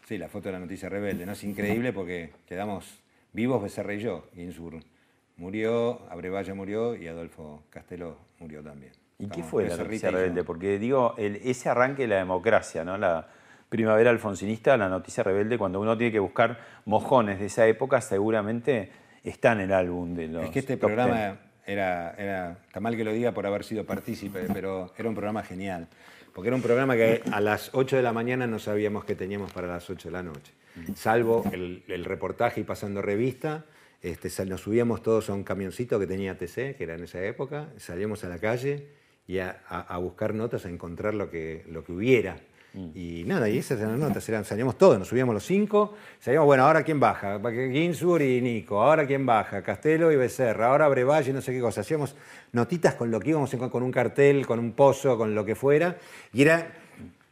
[0.08, 1.32] Sí, la foto de la noticia rebelde, ¿no?
[1.32, 2.86] Es increíble porque quedamos
[3.34, 4.28] vivos Becerra y yo.
[4.36, 4.84] Ginsburg
[5.38, 8.94] murió, Abrevaya murió y Adolfo Castelo murió también.
[9.18, 10.44] ¿Y qué fue la noticia rebelde?
[10.44, 12.98] Porque digo, ese arranque de la democracia, ¿no?
[12.98, 13.28] La
[13.70, 18.92] primavera alfonsinista, la noticia rebelde, cuando uno tiene que buscar mojones de esa época, seguramente
[19.24, 20.46] está en el álbum de los.
[20.46, 24.48] Es que este programa era, era, está mal que lo diga por haber sido partícipe,
[24.54, 25.88] pero era un programa genial.
[26.34, 29.54] Porque era un programa que a las 8 de la mañana no sabíamos qué teníamos
[29.54, 30.52] para las 8 de la noche.
[30.94, 33.64] Salvo el, reportaje y pasando revista,
[34.02, 37.70] este, nos subíamos todos a un camioncito que tenía TC, que era en esa época,
[37.78, 38.90] salíamos a la calle
[39.26, 42.36] y a, a buscar notas, a encontrar lo que, lo que hubiera.
[42.76, 42.90] Mm.
[42.94, 46.46] Y nada, y esas eran las notas, eran, salíamos todos, nos subíamos los cinco, salíamos,
[46.46, 51.32] bueno, ahora quién baja, Ginsburg y Nico, ahora quién baja, Castelo y Becerra, ahora Brevalle,
[51.32, 51.82] no sé qué cosa.
[51.82, 52.16] Hacíamos
[52.52, 55.98] notitas con lo que íbamos, con un cartel, con un pozo, con lo que fuera,
[56.34, 56.74] y era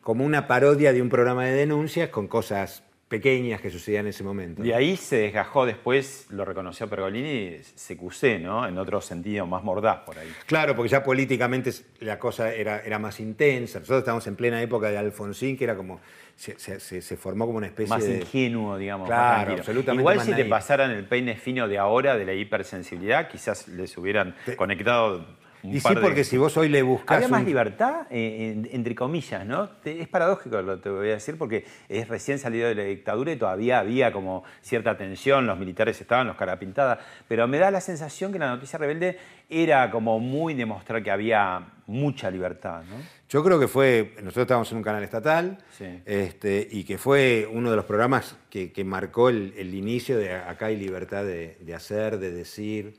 [0.01, 4.23] como una parodia de un programa de denuncias con cosas pequeñas que sucedían en ese
[4.23, 4.65] momento.
[4.65, 8.67] Y ahí se desgajó después, lo reconoció Pergolini, CQC, ¿no?
[8.67, 10.27] En otro sentido, más mordaz por ahí.
[10.47, 13.77] Claro, porque ya políticamente la cosa era, era más intensa.
[13.77, 16.01] Nosotros estábamos en plena época de Alfonsín, que era como.
[16.35, 18.17] Se, se, formó como una especie de.
[18.17, 19.07] Más ingenuo, digamos.
[19.07, 20.01] Claro, absolutamente.
[20.01, 24.35] Igual si te pasaran el peine fino de ahora, de la hipersensibilidad, quizás les hubieran
[24.57, 25.23] conectado
[25.63, 27.15] y sí, porque si vos hoy le buscas.
[27.15, 29.69] Había más libertad, eh, entre comillas, ¿no?
[29.85, 33.31] Es paradójico lo que te voy a decir, porque es recién salido de la dictadura
[33.31, 37.71] y todavía había como cierta tensión, los militares estaban, los cara pintada, pero me da
[37.71, 39.17] la sensación que la noticia rebelde
[39.49, 42.95] era como muy demostrar que había mucha libertad, ¿no?
[43.29, 45.57] Yo creo que fue, nosotros estábamos en un canal estatal
[46.05, 50.77] este, y que fue uno de los programas que, marcó el, inicio de acá hay
[50.77, 52.95] libertad de, de hacer, de decir,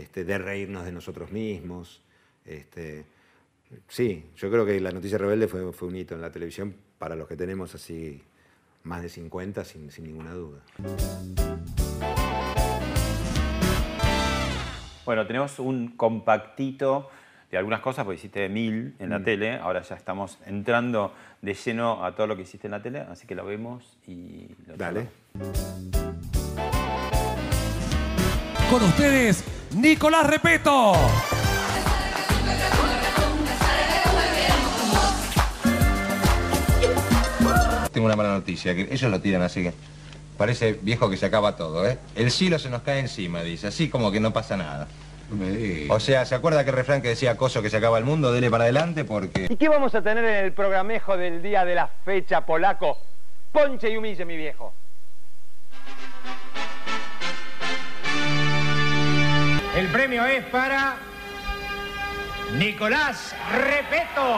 [0.00, 2.00] este, de reírnos de nosotros mismos.
[2.46, 3.04] Este,
[3.88, 7.28] sí, yo creo que la noticia rebelde fue, un hito en la televisión para los
[7.28, 8.22] que tenemos así
[8.84, 10.60] más de 50, sin, ninguna duda.
[15.04, 17.10] Bueno, tenemos un compactito
[17.50, 19.24] de algunas cosas, porque hiciste mil en la mm.
[19.24, 23.00] tele, ahora ya estamos entrando de lleno a todo lo que hiciste en la tele,
[23.00, 25.08] así que lo vemos y lo Dale.
[28.70, 29.44] Con ustedes,
[29.74, 30.92] Nicolás Repeto.
[37.92, 39.72] Tengo una mala noticia, que ellos lo tiran así que
[40.36, 41.98] Parece viejo que se acaba todo, ¿eh?
[42.16, 44.88] El cielo se nos cae encima, dice, así como que no pasa nada.
[45.88, 48.32] O sea, ¿se acuerda que refrán que decía Coso que se acaba el mundo?
[48.32, 49.46] Dele para adelante porque...
[49.48, 52.98] ¿Y qué vamos a tener en el programejo del día de la fecha polaco?
[53.52, 54.74] Ponche y humille, mi viejo.
[59.74, 60.96] El premio es para
[62.58, 64.36] Nicolás Repeto.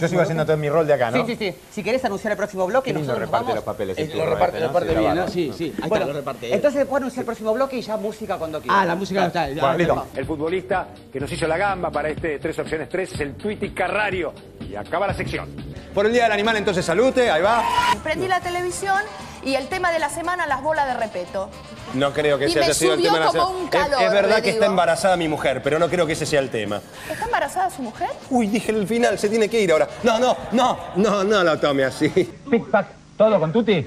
[0.00, 1.24] Yo sigo haciendo todo mi rol de acá, ¿no?
[1.24, 1.58] Sí, sí, sí.
[1.70, 3.98] Si querés anunciar el próximo bloque, Qué lindo reparte los papeles.
[3.98, 5.28] Eh, lo reparte, lo reparte bien, ¿no?
[5.28, 5.74] Sí, sí.
[5.82, 6.54] Ahí está, lo reparte.
[6.54, 8.78] Entonces puedo anunciar el próximo bloque y ya música cuando quieras.
[8.80, 9.48] Ah, la música no está.
[9.48, 10.06] Bueno, listo.
[10.16, 13.70] El futbolista que nos hizo la gamba para este tres opciones tres es el Twitty
[13.70, 14.32] Carrario.
[14.68, 15.48] Y acaba la sección.
[15.94, 17.62] Por el Día del Animal, entonces salute, ahí va.
[18.02, 18.98] Prendí la televisión
[19.44, 21.48] y el tema de la semana, las bolas de repeto.
[21.94, 23.26] No creo que Y ese me haya sido el subió tema.
[23.26, 23.62] como nacional.
[23.62, 26.14] un calor, es, es verdad le que está embarazada mi mujer, pero no creo que
[26.14, 26.80] ese sea el tema.
[27.10, 28.08] ¿Está embarazada su mujer?
[28.30, 29.88] Uy, dije el final, se tiene que ir ahora.
[30.02, 32.08] No, no, no, no, no lo tome así.
[32.50, 33.86] Pic, pac, ¿todo con Tuti?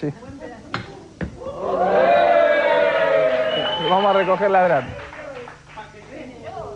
[0.00, 0.08] Sí.
[3.88, 4.88] Vamos a recoger la grata.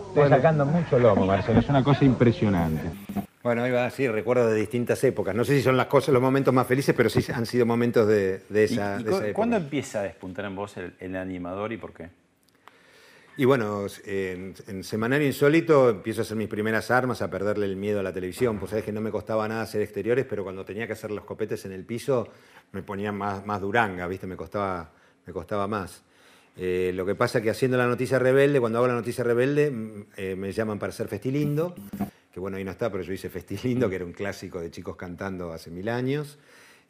[0.09, 2.91] Estoy sacando mucho lomo, Marcelo, es una cosa impresionante.
[3.47, 5.33] Bueno, ahí va, sí, recuerdo de distintas épocas.
[5.33, 8.09] No sé si son las cosas, los momentos más felices, pero sí han sido momentos
[8.09, 9.35] de, de ¿Y- esa, y de cu- esa época.
[9.35, 12.09] ¿Cuándo empieza a despuntar en vos el, el animador y por qué?
[13.37, 17.77] Y bueno, en, en Semanario Insólito empiezo a hacer mis primeras armas, a perderle el
[17.77, 18.59] miedo a la televisión.
[18.59, 21.25] Pues sabes que no me costaba nada hacer exteriores, pero cuando tenía que hacer los
[21.25, 22.27] copetes en el piso
[22.73, 24.27] me ponía más, más duranga, ¿viste?
[24.27, 24.91] Me costaba,
[25.25, 26.03] me costaba más.
[26.57, 30.03] Eh, lo que pasa que haciendo la noticia rebelde, cuando hago la noticia rebelde, mm,
[30.17, 31.77] eh, me llaman para hacer Festilindo,
[32.37, 34.95] que bueno, ahí no está, pero yo hice Festilindo, que era un clásico de chicos
[34.95, 36.39] cantando hace mil años.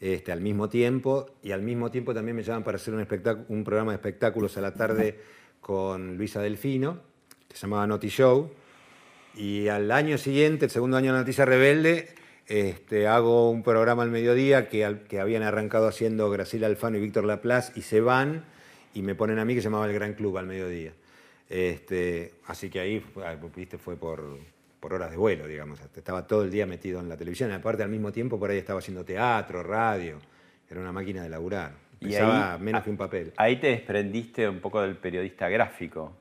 [0.00, 3.92] Este, al mismo tiempo, y al mismo tiempo también me llaman para hacer un, programa
[3.92, 5.20] de espectáculos a la tarde
[5.61, 6.98] con Luisa Delfino,
[7.48, 8.50] que se llamaba Noti Show,
[9.37, 12.09] y al año siguiente, el segundo año de Noticia Rebelde,
[12.48, 17.22] este, hago un programa al mediodía que, que habían arrancado haciendo Graciela Alfano y Víctor
[17.22, 18.44] Laplace, y se van
[18.94, 20.92] y me ponen a mí que se llamaba El Gran Club al mediodía.
[21.48, 24.56] Este, así que ahí, ah, viste, fue por,
[24.87, 25.81] por horas de vuelo, digamos.
[25.96, 27.51] Estaba todo el día metido en la televisión.
[27.51, 30.18] Aparte, al mismo tiempo, por ahí estaba haciendo teatro, radio.
[30.70, 31.72] Era una máquina de laburar.
[31.99, 33.33] Y Pensaba ahí- menos que un papel.
[33.37, 36.12] Ahí te desprendiste un poco del periodista gráfico.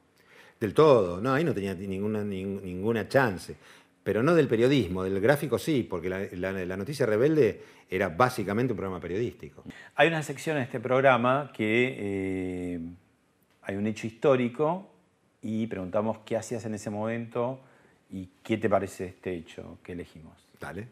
[0.60, 3.56] Del todo, no, ahí no tenía ninguna, nin- ninguna chance.
[4.04, 8.74] Pero no del periodismo, del gráfico sí, porque la, la- la noticia rebelde era básicamente
[8.74, 9.64] un programa periodístico.
[9.94, 12.80] Hay una sección en este programa que eh,
[13.62, 14.90] hay un hecho histórico
[15.44, 17.60] y preguntamos qué hacías en ese momento
[18.12, 20.34] y qué te parece este hecho que elegimos.
[20.60, 20.88] Dale.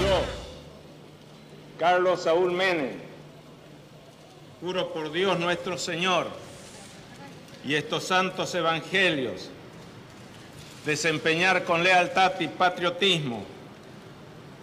[0.00, 0.22] Yo,
[1.78, 2.90] Carlos Saúl Menem,
[4.60, 6.26] juro por Dios nuestro Señor
[7.64, 9.50] y estos santos evangelios,
[10.84, 13.44] desempeñar con lealtad y patriotismo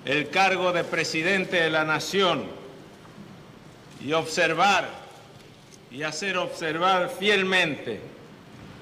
[0.06, 2.46] el cargo de presidente de la nación
[4.04, 4.88] y observar
[5.92, 8.15] y hacer observar fielmente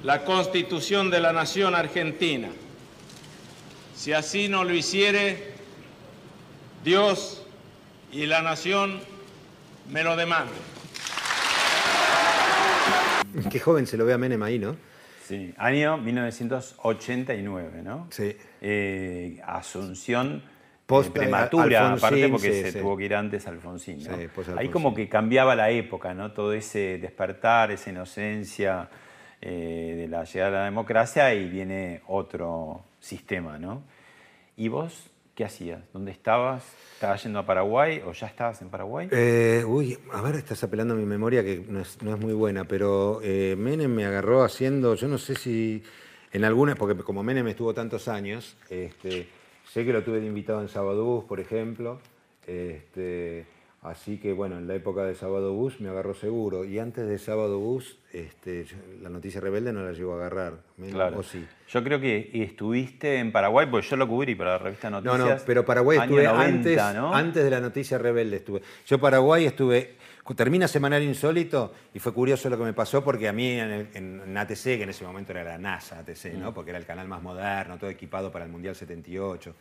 [0.04, 2.50] la constitución de la nación argentina.
[3.96, 5.54] Si así no lo hiciere,
[6.84, 7.46] Dios
[8.12, 9.00] y la nación
[9.90, 10.54] me lo demandan.
[13.50, 14.76] Qué joven se lo ve a Menem ahí, ¿no?
[15.28, 18.08] Sí, año 1989, ¿no?
[18.12, 18.36] Sí.
[18.62, 20.44] Eh, Asunción
[20.86, 22.80] Post- eh, prematura, Alfonsín, aparte porque sí, se sí.
[22.80, 24.04] tuvo que ir antes Alfonsín.
[24.04, 24.18] ¿no?
[24.18, 24.72] Sí, post- Ahí Alfonsín.
[24.72, 26.34] como que cambiaba la época, ¿no?
[26.34, 28.90] Todo ese despertar, esa inocencia
[29.46, 33.84] eh, de la llegada de la democracia y viene otro sistema, ¿no?
[34.56, 35.82] ¿Y vos qué hacías?
[35.92, 36.64] ¿Dónde estabas?
[36.94, 39.10] ¿Estabas yendo a Paraguay o ya estabas en Paraguay?
[39.12, 42.32] Eh, uy, a ver, estás apelando a mi memoria que no es, no es muy
[42.32, 45.84] buena, pero eh, Menem me agarró haciendo, yo no sé si
[46.32, 49.28] en alguna, porque como Menem estuvo tantos años, este,
[49.66, 52.00] sé que lo tuve de invitado en Sábado Bus, por ejemplo,
[52.48, 53.46] este,
[53.84, 57.18] así que bueno, en la época de Sábado Bus me agarró seguro, y antes de
[57.18, 58.66] Sábado Bus, este,
[59.02, 60.54] la noticia rebelde no la llegó a agarrar,
[60.92, 61.20] Claro.
[61.20, 61.46] o sí.
[61.70, 65.42] Yo creo que estuviste en Paraguay, porque yo lo cubrí para la revista No, Noticias.
[65.42, 66.44] no, pero Paraguay estuve 90,
[66.90, 67.14] antes, ¿no?
[67.14, 68.62] antes de la noticia rebelde estuve.
[68.86, 69.96] Yo Paraguay estuve,
[70.36, 73.88] termina Semanario Insólito y fue curioso lo que me pasó porque a mí en, el-
[73.96, 76.52] en ATC, que en ese momento era la NASA ATC, ¿no?
[76.52, 76.54] Mm.
[76.54, 79.54] porque era el canal más moderno, todo equipado para el Mundial 78,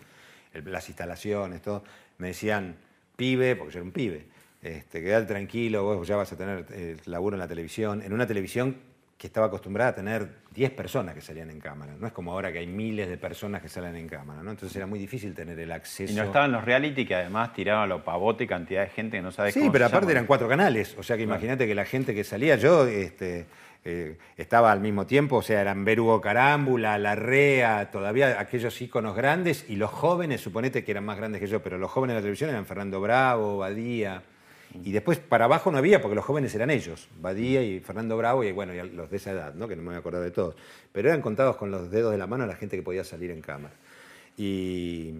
[0.54, 1.82] el- las instalaciones, todo,
[2.18, 2.76] me decían,
[3.22, 4.26] pibe, porque yo era un pibe,
[4.60, 8.26] este, quedate tranquilo, vos ya vas a tener eh, laburo en la televisión, en una
[8.26, 8.76] televisión
[9.16, 11.94] que estaba acostumbrada a tener 10 personas que salían en cámara.
[11.96, 14.50] No es como ahora que hay miles de personas que salen en cámara, ¿no?
[14.50, 16.12] Entonces era muy difícil tener el acceso.
[16.12, 19.30] Y no estaban los reality que además tiraban los pavote cantidad de gente que no
[19.30, 20.96] sabe sí, pero aparte eran cuatro canales.
[20.98, 23.46] O sea que imagínate que la gente que salía, yo este,
[23.84, 29.64] eh, estaba al mismo tiempo, o sea, eran Berugo Carámbula, Larrea, todavía aquellos íconos grandes,
[29.68, 32.22] y los jóvenes, suponete que eran más grandes que yo, pero los jóvenes de la
[32.22, 34.22] televisión eran Fernando Bravo, Badía.
[34.84, 38.44] Y después para abajo no había, porque los jóvenes eran ellos, Badía y Fernando Bravo,
[38.44, 39.66] y bueno, los de esa edad, ¿no?
[39.66, 40.54] que no me voy a acordar de todos.
[40.92, 43.42] Pero eran contados con los dedos de la mano la gente que podía salir en
[43.42, 43.74] cámara.
[44.36, 45.12] Y,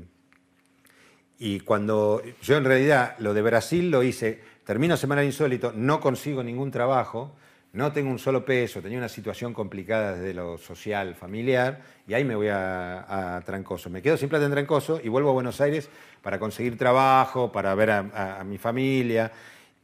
[1.38, 6.42] y cuando yo en realidad lo de Brasil lo hice, termino Semana Insólito, no consigo
[6.42, 7.34] ningún trabajo,
[7.72, 12.24] no tengo un solo peso, tenía una situación complicada desde lo social, familiar, y ahí
[12.24, 13.88] me voy a, Trancoso.
[13.88, 15.88] Me quedo sin plata en Trancoso y vuelvo a Buenos Aires
[16.20, 19.32] para conseguir trabajo, para ver a, mi familia.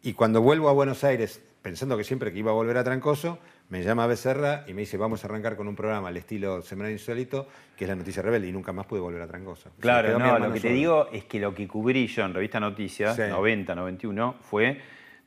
[0.03, 3.39] Y cuando vuelvo a Buenos Aires, pensando que siempre que iba a volver a Trancoso,
[3.71, 6.91] me llama Becerra y me dice, vamos a arrancar con un programa al estilo Semana
[6.91, 9.71] Insólito, que es La Noticia Rebelde, y nunca más pude volver a Trancoso.
[9.81, 13.19] Claro, no, lo que te digo es que lo que cubrí yo en Revista Noticias,
[13.19, 14.79] 90, 91, fue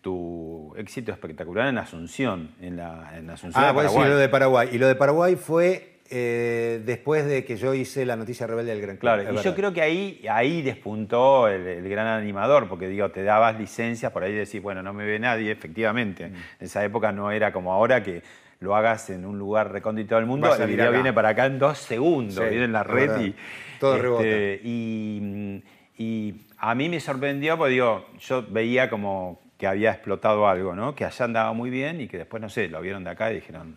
[0.02, 4.10] tu éxito espectacular en Asunción, en la, en Asunción ah, de Paraguay.
[4.10, 4.70] lo de Paraguay.
[4.72, 8.82] Y lo de Paraguay fue eh, después de que yo hice la noticia rebelde del
[8.82, 9.14] Gran Club.
[9.14, 13.58] Claro, y yo creo que ahí, ahí despuntó el, gran animador, porque digo, te dabas
[13.58, 16.28] licencias, por ahí decís, bueno, no me ve nadie, efectivamente.
[16.28, 16.34] Mm.
[16.34, 18.24] En esa época no era como ahora que
[18.60, 21.78] lo hagas en un lugar recóndito del mundo, el video viene para acá en dos
[21.78, 23.36] segundos, viene en la red y...
[23.80, 24.24] Todo rebota.
[24.24, 25.64] Este, y,
[25.98, 30.96] y a mí me sorprendió, porque digo, yo veía como que había explotado algo, ¿no?
[30.96, 33.36] Que allá andaba muy bien y que después, no sé, lo vieron de acá y
[33.36, 33.76] dijeron,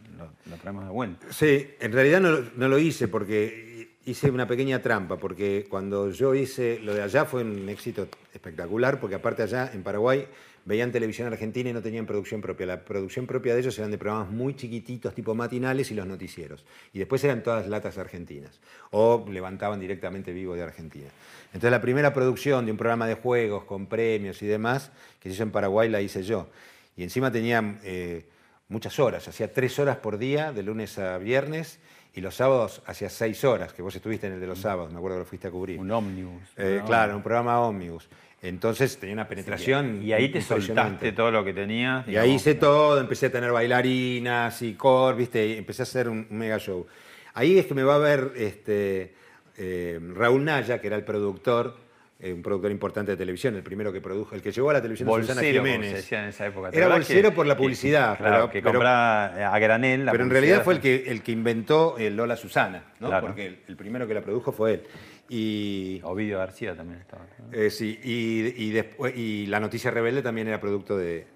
[0.48, 1.26] lo, traemos de vuelta.
[1.28, 6.34] Sí, en realidad no, no, lo hice porque hice una pequeña trampa, porque cuando yo
[6.34, 10.26] hice lo de allá fue un éxito espectacular, porque aparte allá en Paraguay
[10.64, 12.66] veían televisión argentina y no tenían producción propia.
[12.66, 16.64] La producción propia de ellos eran de programas muy chiquititos, tipo matinales y los noticieros.
[16.92, 18.61] Y después eran todas latas argentinas.
[18.90, 21.09] O levantaban directamente vivo de Argentina.
[21.48, 25.35] Entonces la primera producción de un programa de juegos con premios y demás, que se
[25.35, 26.48] hizo en Paraguay, la hice yo.
[26.96, 28.27] Y encima tenía eh,
[28.68, 31.79] muchas horas, hacía tres horas por día, de lunes a viernes,
[32.14, 34.98] y los sábados hacía seis horas, que vos estuviste en el de los sábados, me
[34.98, 35.81] acuerdo que lo fuiste a cubrir.
[35.81, 36.42] Un ómnibus.
[36.57, 38.09] Eh, claro, un programa ómnibus.
[38.44, 40.02] Entonces tenía una penetración.
[40.02, 42.07] y ahí te soltaste todo lo que tenías.
[42.07, 45.46] Y ahí hice todo, empecé a tener bailarinas y core, ¿viste?
[45.46, 46.87] Y empecé a hacer un, mega show.
[47.33, 49.14] Ahí es que me va a ver este,
[49.57, 51.74] eh, Raúl Naya, que era el productor,
[52.20, 54.83] eh, un productor importante de televisión, el primero que produjo, el que llegó a la
[54.83, 55.90] televisión de Susana Jiménez.
[55.90, 56.68] se decía en esa época.
[56.70, 58.18] Era bolsero por la publicidad.
[58.18, 60.07] claro, que compraba a granel.
[60.11, 63.11] pero en realidad fue el que, el que inventó el Lola Susana, ¿no?
[63.22, 64.83] porque el primero que la produjo fue él.
[65.28, 67.26] Y, Ovidio García también estaba.
[67.52, 71.26] Eh, sí, y, después, y La Noticia Rebelde también era producto de,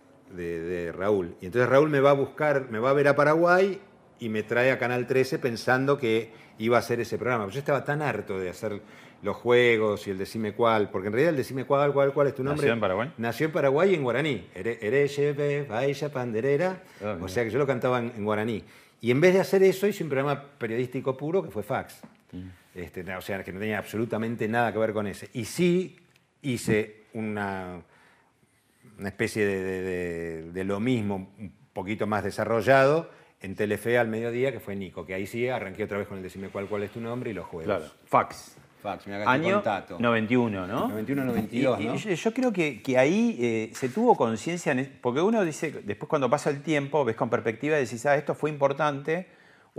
[0.94, 1.34] Raúl.
[1.40, 3.80] Y entonces Raúl me va a buscar, me va a ver a Paraguay
[4.20, 7.48] y me trae a Canal 13 pensando que iba a hacer ese programa.
[7.48, 8.82] Yo estaba tan harto de hacer
[9.22, 12.34] los juegos y el decime cuál, porque en realidad el decime cuál, cuál, cuál es
[12.34, 12.62] tu nombre.
[12.62, 13.12] ¿Nació en Paraguay?
[13.18, 14.46] Nació en Paraguay y en guaraní.
[14.54, 16.82] Ereye, Baella, Panderera.
[17.02, 18.62] Ah, o sea que yo lo cantaba en, guaraní.
[19.00, 22.00] Y en vez de hacer eso, hice un programa periodístico puro que fue fax.
[22.32, 22.48] Mm.
[22.74, 25.30] Este, o sea, que no tenía absolutamente nada que ver con ese.
[25.32, 25.96] Y sí
[26.42, 27.82] hice una,
[28.98, 34.74] una especie de, lo mismo, un poquito más desarrollado, en Telefe al mediodía, que fue
[34.74, 37.30] Nico, que ahí sí arranqué otra vez con el decime cuál, cuál es tu nombre
[37.30, 37.66] y los juegos.
[37.66, 38.56] Claro, fax.
[38.82, 39.96] Fax, me Año contacto.
[39.98, 40.88] 91, ¿no?
[40.88, 41.96] 91, 92, ¿no?
[41.96, 46.62] yo, creo que, ahí eh, se tuvo conciencia, porque uno dice, después cuando pasa el
[46.62, 49.26] tiempo, ves con perspectiva y decís, ah, esto fue importante,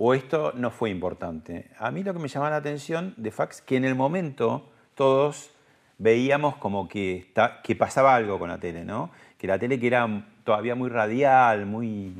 [0.02, 1.66] o esto no fue importante.
[1.78, 5.52] A mí lo que me llamaba la atención de Fax, que en el momento todos
[5.98, 7.34] veíamos como que,
[7.66, 9.12] que pasaba algo con la tele, ¿no?
[9.38, 10.08] Que la tele que era
[10.46, 12.14] todavía muy radial, muy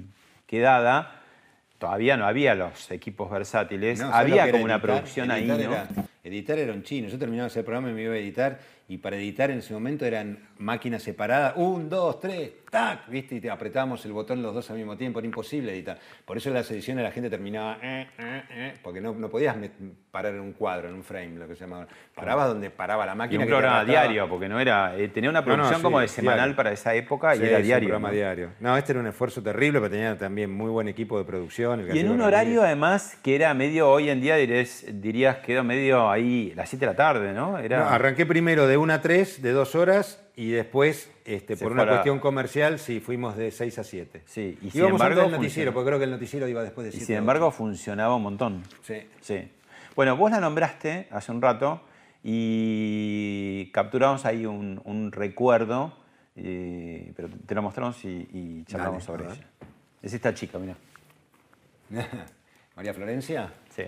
[0.46, 1.22] quedada,
[1.78, 5.56] todavía no había los equipos versátiles, había como una producción ahí, ¿no?
[6.22, 7.08] editar era un chino.
[7.08, 10.06] Yo terminaba ese programa y me iba a editar y para editar en ese momento
[10.06, 13.36] eran máquinas separadas, un, dos, tres, tac, ¿viste?
[13.36, 15.98] Y te apretábamos el botón los dos al mismo tiempo, era imposible editar.
[16.26, 19.56] Por eso en las ediciones la gente terminaba, eh, eh, eh, porque no, no podías
[20.12, 21.88] parar en un cuadro, en un frame, lo que se llamaba.
[22.16, 23.42] Parabas donde paraba la máquina.
[23.42, 26.94] Y un programa diario, porque no era, tenía una producción como de semanal para esa
[26.94, 27.88] época y era diario.
[27.88, 28.52] Un programa diario.
[28.60, 31.88] No, este era un esfuerzo terrible, pero tenía también muy buen equipo de producción.
[31.94, 35.64] y en un horario además que era medio, hoy en día dirías, dirías que era
[35.64, 37.58] medio ahí, las 7 de la tarde, ¿no?
[37.58, 37.94] Era...
[37.94, 42.20] arranqué primero de 1 a 3, de dos horas, y después, este, por una cuestión
[42.20, 44.22] comercial, sí, fuimos de 6 a 7.
[44.26, 47.04] Sí, y sin embargo, el noticiero, porque creo que el noticiero iba después de 7.
[47.04, 48.64] Y sin embargo, funcionaba un montón.
[48.82, 49.06] Sí.
[49.20, 49.52] sí.
[49.98, 51.82] Bueno, vos la nombraste hace un rato
[52.24, 55.92] y capturamos ahí un, recuerdo,
[56.38, 59.46] eh, pero te lo mostramos y, charlamos sobre ella.
[60.02, 60.78] Es esta chica, mira.
[62.78, 63.52] María Florencia.
[63.76, 63.84] Sí.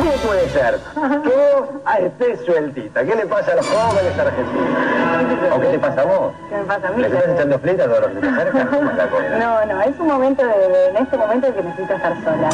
[0.00, 0.80] ¿Cómo puede ser
[1.24, 3.04] que estés sueltita?
[3.04, 5.54] ¿Qué le pasa a los jóvenes argentinos?
[5.54, 6.32] ¿O qué te pasa a vos?
[6.48, 7.02] ¿Qué me pasa a mí?
[7.02, 8.66] ¿Le estás echando flita a todos los que te acercan?
[8.68, 11.92] ¿Cómo está la No, no, es un momento, de, en este momento en que necesito
[11.92, 12.48] estar sola.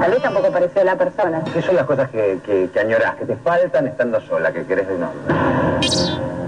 [0.00, 1.42] Tal vez tampoco pareció la persona.
[1.54, 4.86] ¿Qué son las cosas que, que, que añorás, que te faltan estando sola, que querés
[4.88, 5.34] de un hombre?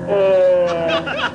[0.08, 0.53] Eh,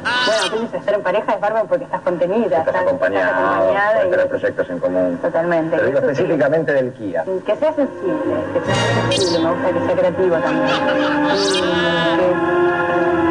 [0.03, 2.59] bueno, tienes que estar en pareja es bárbaro porque estás contenida.
[2.59, 4.09] Estás, acompañada, estás acompañada y...
[4.09, 5.19] tener proyectos en común.
[5.21, 5.77] Totalmente.
[5.77, 7.23] Te digo específicamente del Kia.
[7.45, 10.67] Que sea sensible, que sea sensible, me gusta que sea creativo también.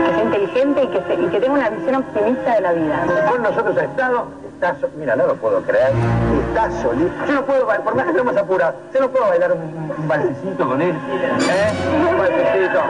[0.05, 3.07] que, sea inteligente y que, y que tenga una visión optimista de la vida.
[3.31, 4.49] Con nosotros ha estado
[4.97, 5.93] mira, no lo puedo creer,
[6.49, 7.13] estás solito.
[7.27, 10.69] Yo no puedo, por más que estemos apurados, yo no puedo bailar un, un balsecito
[10.69, 10.91] con él.
[10.91, 11.73] ¿Eh?
[12.11, 12.83] Un balsecito.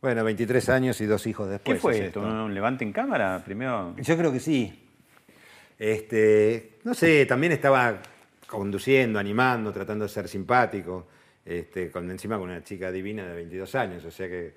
[0.00, 1.76] Bueno, 23 años y dos hijos después.
[1.76, 2.20] ¿Qué fue esto?
[2.22, 3.94] ¿Un levante en cámara primero?
[3.98, 4.88] Yo creo que sí.
[5.78, 8.00] Este, no sé, también estaba
[8.46, 11.06] conduciendo, animando, tratando de ser simpático,
[11.44, 14.54] este, con, encima con una chica divina de 22 años, o sea que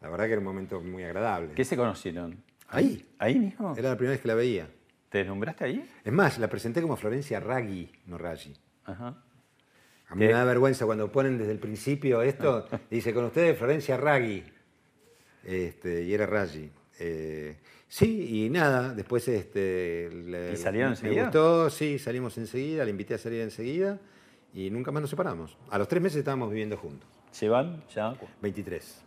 [0.00, 1.52] la verdad que era un momento muy agradable.
[1.54, 2.42] ¿Qué se conocieron?
[2.68, 3.04] Ahí.
[3.18, 3.74] ¿Ahí mismo?
[3.76, 4.68] Era la primera vez que la veía.
[5.08, 5.90] ¿Te desnumbraste ahí?
[6.04, 8.54] Es más, la presenté como Florencia Raggi, no Raggi.
[8.84, 9.16] Ajá.
[10.12, 13.96] A mí me da vergüenza cuando ponen desde el principio esto, dice con ustedes Florencia
[13.96, 14.44] Raggi,
[15.42, 16.70] este, y era Raggi.
[16.98, 17.56] Eh,
[17.88, 20.10] sí, y nada, después este,
[20.52, 21.22] ¿Y salieron me enseguida?
[21.24, 23.98] gustó, sí, salimos enseguida, le invité a salir enseguida
[24.52, 25.56] y nunca más nos separamos.
[25.70, 27.08] A los tres meses estábamos viviendo juntos.
[27.40, 28.14] ¿Llevan ya?
[28.42, 29.02] 23.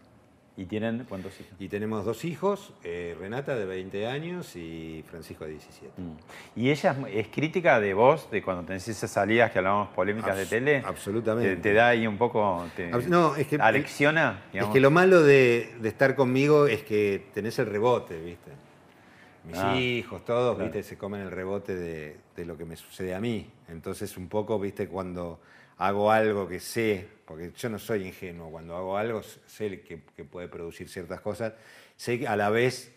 [0.57, 1.51] ¿Y tienen cuántos hijos?
[1.59, 5.91] Y tenemos dos hijos, eh, Renata de 20 años y Francisco de 17.
[6.01, 6.59] Mm.
[6.59, 10.31] ¿Y ella es, es crítica de vos, de cuando tenés esas salidas que hablábamos polémicas
[10.33, 10.83] Abs- de tele?
[10.85, 11.57] absolutamente.
[11.57, 14.43] ¿Te, te da ahí un poco, te no, es que- alecciona?
[14.47, 14.73] Es digamos?
[14.73, 18.51] que lo malo de, de estar conmigo es que tenés el rebote, ¿viste?
[19.45, 20.71] Mis Ah, hijos, todos, claro.
[20.71, 20.87] ¿viste?
[20.87, 23.47] Se comen el rebote de, de lo que me sucede a mí.
[23.67, 24.87] Entonces, un poco, ¿viste?
[24.87, 25.39] Cuando
[25.77, 30.23] hago algo que sé, porque yo no soy ingenuo, cuando hago algo sé que, que
[30.23, 31.53] puede producir ciertas cosas,
[31.95, 32.93] sé que a la vez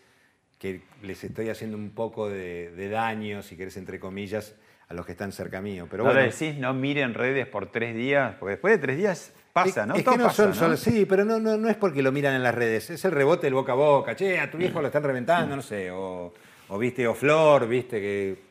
[0.59, 4.55] que les estoy haciendo un poco de, de daño, si querés, entre comillas,
[4.89, 5.87] a los que están cerca mío.
[5.89, 8.35] Pero ¿No bueno, le decís no miren redes por tres días?
[8.39, 9.95] Porque después de tres días pasa, ¿no?
[9.95, 10.55] Es Todo que no pasa, son ¿no?
[10.55, 13.11] solo- sí, pero no, no, no es porque lo miran en las redes, es el
[13.11, 14.15] rebote del boca a boca.
[14.15, 16.33] Che, a tu viejo lo están reventando, no sé, o,
[16.69, 18.48] o viste, o Flor, viste que.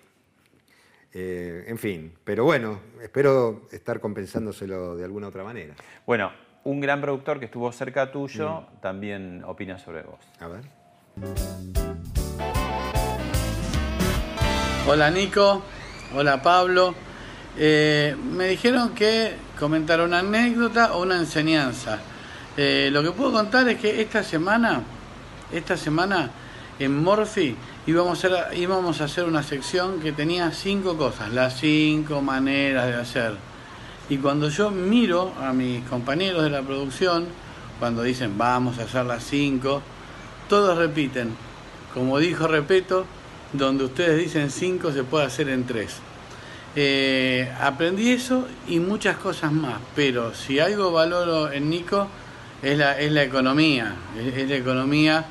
[1.21, 5.75] Eh, en fin, pero bueno, espero estar compensándoselo de alguna otra manera.
[6.07, 6.31] Bueno,
[6.63, 8.81] un gran productor que estuvo cerca tuyo Mm.
[8.81, 10.21] también opina sobre vos.
[10.39, 10.63] A ver.
[14.87, 15.63] Hola Nico,
[16.15, 16.95] hola Pablo.
[17.57, 21.99] Eh, me dijeron que comentar una anécdota o una enseñanza.
[22.57, 24.83] Eh, lo que puedo contar es que esta semana,
[25.53, 26.31] esta semana
[26.79, 27.57] en Morphy
[27.89, 32.87] íbamos a, hacer, íbamos a hacer una sección que tenía cinco cosas, las cinco maneras
[32.87, 33.33] de hacer.
[34.11, 37.27] Y cuando yo miro a mis compañeros de la producción,
[37.79, 39.81] cuando dicen vamos a hacer las cinco,
[40.51, 41.35] todos repiten,
[41.95, 43.07] como dijo Repeto,
[43.55, 45.97] donde ustedes dicen cinco se puede hacer en tres.
[46.77, 52.07] Eh, aprendí eso y muchas cosas más, pero si algo valoro en Nico
[52.63, 55.25] es la, es la economía, es, es la economía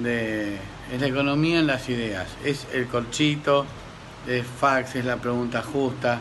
[0.00, 0.58] de
[0.92, 3.66] es la economía en las ideas, es el corchito,
[4.26, 6.20] es fax, es la pregunta justa.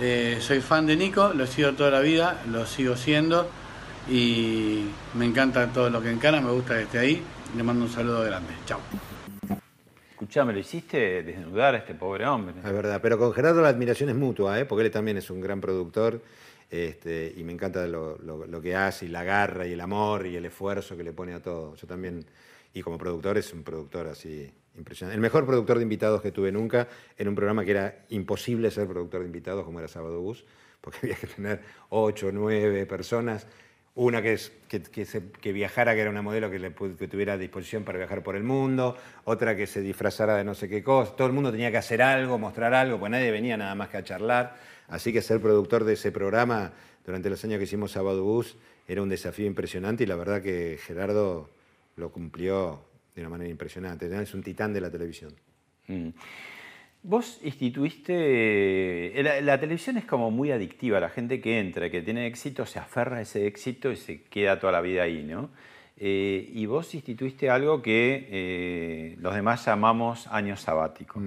[0.00, 3.48] Eh, soy fan de Nico, lo sigo toda la vida, lo sigo siendo
[4.10, 4.84] y
[5.14, 7.22] me encanta todo lo que encara, me gusta que esté ahí.
[7.56, 8.52] Le mando un saludo grande.
[8.66, 8.80] Chao.
[10.10, 12.54] Escuchame, lo hiciste desnudar a este pobre hombre.
[12.64, 14.64] Es verdad, pero con Gerardo la admiración es mutua, ¿eh?
[14.64, 16.20] porque él también es un gran productor
[16.70, 20.26] este, y me encanta lo, lo- lo que hace y la garra y el amor
[20.26, 21.76] y el esfuerzo que le pone a todo.
[21.76, 22.24] Yo también,
[22.76, 25.14] y como productor, es un productor así impresionante.
[25.14, 28.86] El mejor productor de invitados que tuve nunca en un programa que era imposible ser
[28.86, 30.44] productor de invitados como era Sábado Bus,
[30.82, 33.46] porque había que tener ocho, nueve personas.
[33.94, 34.82] Una que, que,
[35.40, 38.42] que viajara, que era una modelo que, le que tuviera disposición para viajar por el
[38.42, 41.78] mundo, otra que se disfrazara de no sé qué cosa, todo el mundo tenía que
[41.78, 44.54] hacer algo, mostrar algo, pues nadie venía nada más que a charlar,
[44.88, 46.74] así que ser productor de ese programa
[47.06, 50.78] durante los años que hicimos Sábado Bus era un desafío impresionante y la verdad que
[50.78, 51.55] Gerardo
[51.96, 52.80] lo cumplió
[53.14, 55.34] de una manera impresionante, es un titán de la televisión.
[55.88, 56.10] Mm.
[57.02, 58.12] Vos instituiste.
[59.18, 60.98] eh, La, la televisión es como muy adictiva.
[60.98, 64.58] La gente que entra, que tiene éxito, se aferra a ese éxito y se queda
[64.58, 65.50] toda la vida ahí, ¿no?
[65.98, 71.20] Eh, y vos instituiste algo que eh, los demás llamamos año sabático.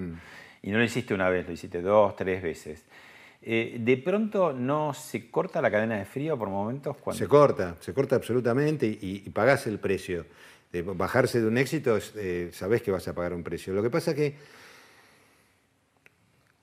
[0.61, 2.85] Y no lo hiciste una vez, lo hiciste dos, tres veces.
[3.41, 6.97] Eh, ¿De pronto no se corta la cadena de frío por momentos?
[6.97, 7.17] Cuando...
[7.17, 10.25] Se corta, se corta absolutamente y, y pagás el precio.
[10.71, 13.73] De bajarse de un éxito, eh, sabés que vas a pagar un precio.
[13.73, 14.35] Lo que pasa es que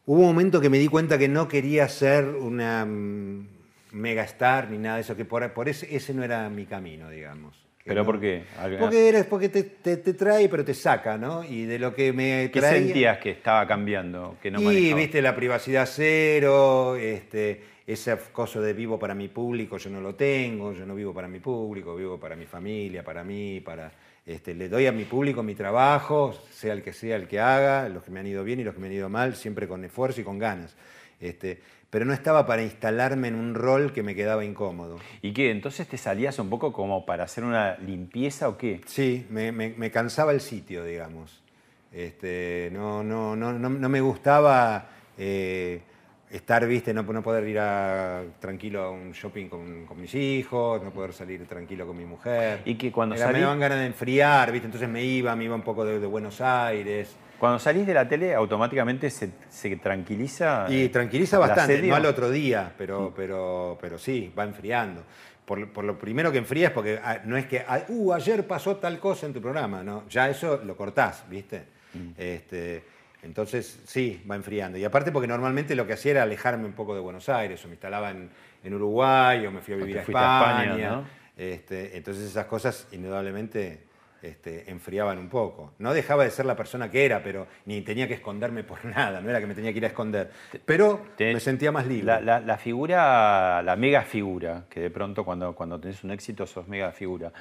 [0.07, 3.49] hubo un momento que me di cuenta que no quería ser una mm,
[3.93, 7.67] megastar ni nada de eso, que por, por ese, ese no era mi camino, digamos.
[7.87, 8.43] ¿Pero por qué?
[8.81, 11.45] Porque, eres, porque te, te, trae, pero te saca, ¿no?
[11.45, 14.37] Y de lo que me ¿Qué sentías que estaba cambiando?
[14.43, 19.79] Que no y, viste, la privacidad cero, este, ese coso de vivo para mi público,
[19.79, 23.23] yo no lo tengo, yo no vivo para mi público, vivo para mi familia, para
[23.23, 23.93] mí, para...
[24.27, 27.89] Este, le doy a mi público mi trabajo, sea el que sea el que haga,
[27.89, 29.85] los que me han ido bien y los que me han ido mal, siempre con
[29.85, 30.75] esfuerzo y con ganas.
[31.21, 31.61] Este,
[31.91, 34.99] pero no estaba para instalarme en un rol que me quedaba incómodo.
[35.23, 35.51] ¿Y qué?
[35.51, 38.81] ¿Entonces te salías un poco como para hacer una limpieza o qué?
[38.87, 41.43] Sí, me, cansaba el sitio, digamos.
[41.93, 45.81] Este, no, no, no, no, me gustaba eh,
[46.31, 50.91] estar, viste, no, no poder ir a, tranquilo a un shopping con, mis hijos, no
[50.91, 52.61] poder salir tranquilo con mi mujer.
[52.65, 55.63] Y que cuando Me daban ganas de enfriar, viste, entonces me iba, me iba un
[55.63, 57.17] poco de Buenos Aires.
[57.39, 59.29] Cuando salís de la tele, automáticamente se,
[59.77, 60.67] tranquiliza.
[60.69, 65.03] Y tranquiliza bastante, no al otro día, pero, pero, pero sí, va enfriando.
[65.45, 68.77] Por, lo primero que enfría es porque ah, no es que, ah, uh, ayer pasó
[68.77, 70.09] tal cosa en tu programa, ¿no?
[70.09, 71.63] Ya eso lo cortás, ¿viste?
[71.95, 72.11] Mm.
[72.17, 72.83] Este,
[73.23, 74.79] entonces, sí, va enfriando.
[74.79, 77.69] Y aparte porque normalmente lo que hacía era alejarme un poco de Buenos Aires, o
[77.69, 78.31] me instalaba en,
[78.75, 81.05] Uruguay, o me fui a vivir a España.
[81.37, 83.87] este, entonces esas cosas indudablemente
[84.23, 85.75] este, enfriaban un poco.
[85.79, 89.21] No dejaba de ser la persona que era, pero ni tenía que esconderme por nada,
[89.21, 90.31] no era que me tenía que ir a esconder.
[90.65, 92.21] Pero me sentía más libre.
[92.23, 96.91] La, figura, la mega figura, que de pronto cuando, cuando tenés un éxito sos mega
[96.93, 97.33] figura,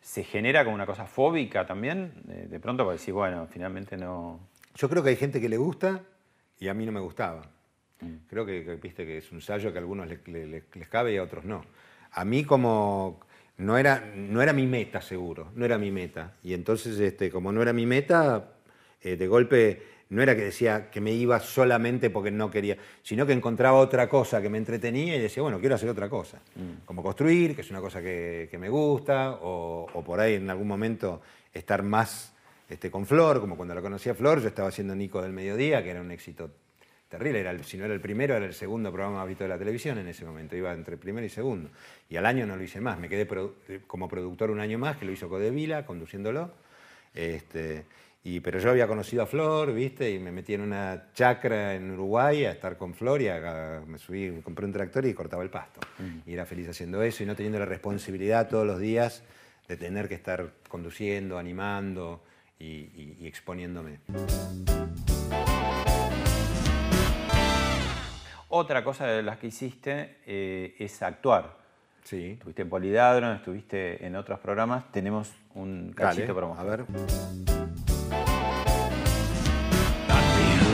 [0.00, 2.12] ¿se genera como una cosa fóbica también?
[2.24, 4.40] De pronto para decir, bueno, finalmente no...
[4.74, 6.02] Yo creo que hay gente que le gusta
[6.58, 7.50] y a mí no me gustaba.
[8.00, 8.14] Mm.
[8.28, 11.22] Creo que, viste que es un sallo que a algunos les, les cabe y a
[11.22, 11.64] otros no.
[12.12, 13.20] A mí como
[13.58, 16.34] no era, no era mi meta seguro, no era mi meta.
[16.42, 18.54] Y entonces, este, como no era mi meta,
[19.00, 23.24] eh, de golpe no era que decía que me iba solamente porque no quería, sino
[23.24, 26.38] que encontraba otra cosa que me entretenía y decía, bueno, quiero hacer otra cosa.
[26.54, 26.84] Mm.
[26.84, 31.22] Como construir, que es una cosa que, me gusta, o, por ahí en algún momento
[31.52, 32.31] estar más
[32.72, 35.82] este, con Flor, como cuando la conocí a Flor, yo estaba haciendo Nico del Mediodía,
[35.82, 36.50] que era un éxito
[37.06, 39.58] terrible, era si no era el primero, era el segundo programa más visto de la
[39.58, 41.68] televisión en ese momento, iba entre primero y segundo.
[42.08, 43.28] Y al año no lo hice más, me quedé
[43.68, 46.50] eh, como productor un año más, que lo hizo Codevila, conduciéndolo.
[47.14, 47.84] Este,
[48.24, 50.10] y, pero yo había conocido a Flor, ¿viste?
[50.10, 53.28] Y me metí en una chacra en Uruguay a estar con Flor y
[53.86, 55.80] me subí, me compré un tractor y cortaba el pasto.
[55.98, 56.30] Mm.
[56.30, 59.22] Y era feliz haciendo eso y no teniendo la responsabilidad todos los días
[59.68, 62.22] de tener que estar conduciendo, animando
[62.62, 63.98] y, y exponiéndome.
[68.54, 71.56] Otra cosa de las que hiciste eh, es actuar.
[72.04, 72.32] Sí.
[72.32, 74.92] Estuviste en Polidadron, estuviste en otros programas.
[74.92, 76.66] Tenemos un cachito para mostrar.
[76.66, 76.86] A ver.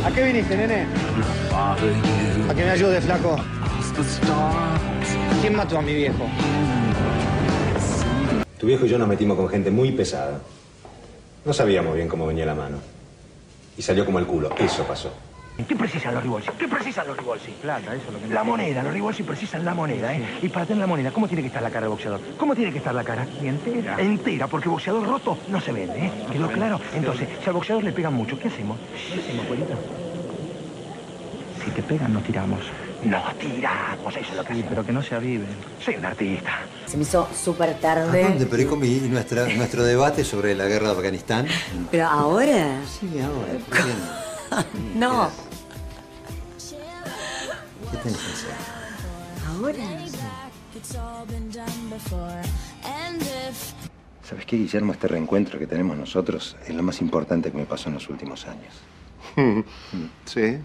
[0.05, 0.87] ¿A qué viniste, nene?
[1.53, 1.77] A
[2.55, 3.37] que me ayude, flaco.
[5.41, 6.29] ¿Quién mató a mi viejo?
[8.59, 10.41] Tu viejo y yo nos metimos con gente muy pesada.
[11.45, 12.79] No sabíamos bien cómo venía la mano.
[13.77, 14.51] Y salió como el culo.
[14.59, 15.13] Eso pasó.
[15.67, 16.51] ¿Qué precisan los Ribolsi?
[16.57, 17.51] ¿Qué precisan los Ribolsi?
[17.61, 18.29] Plata, eso es lo que...
[18.33, 20.23] La moneda, los Ribolsi precisan la moneda, ¿eh?
[20.41, 22.21] Y para tener la moneda, ¿cómo tiene que estar la cara del boxeador?
[22.37, 23.27] ¿Cómo tiene que estar la cara?
[23.43, 24.01] Y entera.
[24.01, 26.13] Entera, porque boxeador roto no se vende, ¿eh?
[26.31, 26.81] ¿Quedó claro?
[26.95, 28.79] Entonces, si al boxeador le pegan mucho, ¿qué hacemos?
[29.13, 29.75] ¿Qué hacemos, abuelita?
[31.65, 32.61] Si te pegan, no tiramos.
[33.05, 35.47] No tiramos, eso es lo que Sí, pero que no se aviven.
[35.85, 36.61] Soy un artista.
[36.87, 38.25] Se me hizo súper tarde.
[38.25, 38.47] ¿A dónde?
[38.47, 41.47] Pero con nuestro debate sobre la guerra de Afganistán.
[41.91, 42.81] ¿Pero ahora?
[42.87, 44.65] Sí, ahora.
[44.95, 45.31] no.
[47.91, 48.51] ¿Qué tenés que hacer?
[49.47, 49.99] Ahora.
[54.29, 54.93] ¿Sabes qué, Guillermo?
[54.93, 58.47] Este reencuentro que tenemos nosotros es lo más importante que me pasó en los últimos
[58.47, 58.75] años.
[60.27, 60.59] ¿Sí?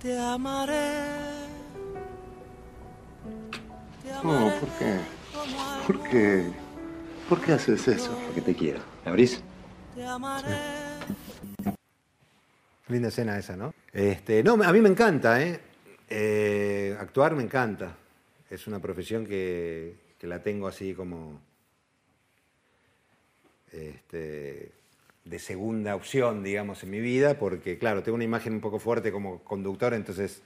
[0.00, 1.18] Te amaré.
[4.22, 5.00] No, ¿por qué?
[5.86, 6.52] ¿Por qué?
[7.28, 8.16] ¿Por qué haces eso?
[8.26, 8.80] Porque te quiero.
[9.04, 9.42] ¿Me abrís?
[12.88, 13.74] Linda escena esa, ¿no?
[13.92, 15.60] Este, no, a mí me encanta, ¿eh?
[16.08, 16.96] ¿eh?
[17.00, 17.96] Actuar me encanta.
[18.48, 21.40] Es una profesión que, la tengo así como
[23.72, 24.72] este,
[25.28, 29.12] de segunda opción, digamos, en mi vida, porque, claro, tengo una imagen un poco fuerte
[29.12, 30.42] como conductor, entonces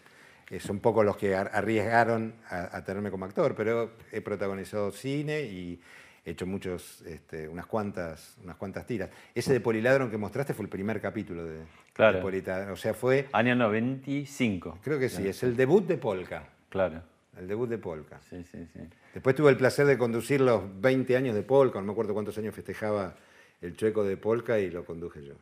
[0.51, 5.43] eh, son pocos los que arriesgaron a, a tenerme como actor, pero he protagonizado cine
[5.43, 5.81] y
[6.25, 9.11] he hecho muchos, este, unas, cuantas, unas cuantas tiras.
[9.35, 11.61] Ese de Poliladron que mostraste fue el primer capítulo de,
[11.93, 12.21] claro.
[12.21, 12.71] Poliladron.
[12.71, 13.29] O sea, fue...
[13.33, 14.79] Año 95.
[14.83, 16.45] Creo que sí, es el debut de Polka.
[16.69, 17.03] Claro.
[17.39, 18.21] El debut de Polka.
[18.29, 18.81] Sí, sí, sí.
[19.15, 22.37] Después tuve el placer de conducir los 20 años de Polka, no me acuerdo cuántos
[22.39, 23.15] años festejaba
[23.63, 25.35] el chueco de Polka y lo conduje yo.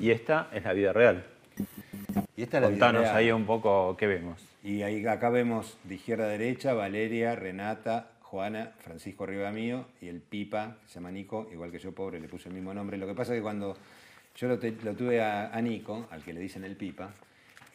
[0.00, 1.26] y esta es la vida real.
[2.36, 4.40] Y esta es la Contanos ahí un poco qué vemos.
[4.62, 10.08] Y ahí acá vemos de izquierda a derecha Valeria, Renata, Juana, Francisco arriba mío y
[10.08, 12.96] el Pipa, que se llama Nico, igual que yo, pobre, le puse el mismo nombre.
[12.96, 13.76] Lo que pasa es que cuando
[14.36, 17.12] yo lo, tuve a, Nico, al que le dicen el Pipa,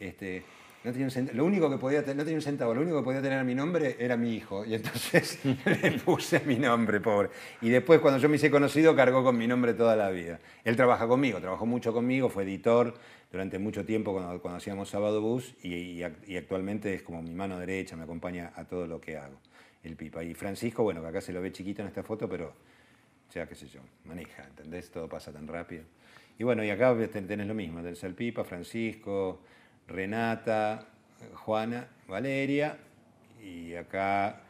[0.00, 0.42] este,
[0.84, 3.20] no tenía un lo único que podía no tenía un centavo, lo único que podía
[3.20, 4.64] tener mi nombre era mi hijo.
[4.64, 5.40] Y entonces
[5.82, 7.30] le puse mi nombre, pobre.
[7.60, 10.38] Y después, cuando yo me hice conocido, cargó con mi nombre toda la vida.
[10.64, 12.94] Él trabaja conmigo, trabajó mucho conmigo, fue editor
[13.30, 17.96] durante mucho tiempo cuando, cuando hacíamos Sábado Bus y, actualmente es como mi mano derecha,
[17.96, 19.38] me acompaña a todo lo que hago,
[19.82, 20.22] el Pipa.
[20.22, 22.54] Y Francisco, bueno, que acá se lo ve chiquito en esta foto, pero
[23.34, 24.90] ya qué sé yo, maneja, ¿entendés?
[24.90, 25.82] Todo pasa tan rápido.
[26.38, 29.40] Y bueno, y acá tenés lo mismo, tenés el Pipa, Francisco,
[29.88, 30.86] Renata,
[31.34, 32.76] Juana, Valeria,
[33.42, 34.42] y acá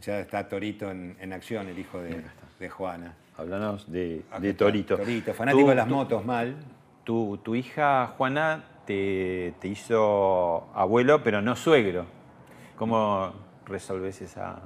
[0.00, 3.14] ya está Torito en, acción, el hijo de, Juana.
[3.36, 4.96] Háblanos de, de Torito.
[4.96, 6.56] Torito, fanático de las motos, mal.
[7.04, 12.06] Tu, tu hija Juana te, te, hizo abuelo, pero no suegro.
[12.76, 13.32] ¿Cómo
[13.66, 14.62] resolves esa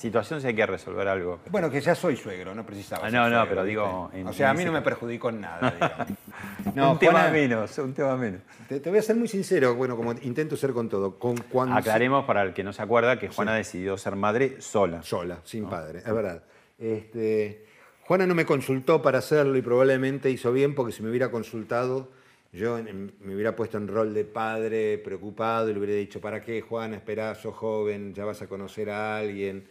[0.00, 1.40] situación si hay que resolver algo?
[1.50, 3.06] Bueno, que ya soy suegro, no precisaba.
[3.06, 4.10] Ah, no, no, pero digo.
[4.24, 6.06] o sea, a mí no me perjudicó en nada,
[6.74, 8.40] no, un tema menos, un tema menos.
[8.68, 11.18] Te, voy a ser muy sincero, bueno, como intento ser con todo.
[11.18, 15.02] Con cuando Aclaremos para el que no se acuerda que Juana decidió ser madre sola.
[15.02, 16.42] Sola, sin padre, es verdad.
[16.78, 17.66] Este,
[18.06, 22.08] Juana no me consultó para hacerlo y probablemente hizo bien porque si me hubiera consultado,
[22.52, 22.78] yo
[23.20, 26.96] me hubiera puesto en rol de padre preocupado y le hubiera dicho, ¿para qué, Juana?
[26.96, 29.68] Esperá, sos joven, ya vas a conocer a alguien.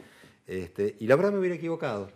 [0.50, 2.10] Este, y la verdad me hubiera equivocado.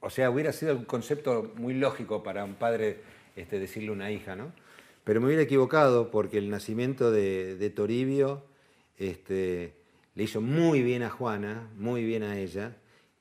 [0.00, 2.98] O sea, hubiera sido un concepto muy lógico para un padre
[3.36, 4.52] este, decirle una hija, ¿no?
[5.02, 8.44] Pero me hubiera equivocado porque el nacimiento de, Toribio
[8.98, 9.72] este,
[10.14, 12.76] le hizo muy bien a Juana, muy bien a ella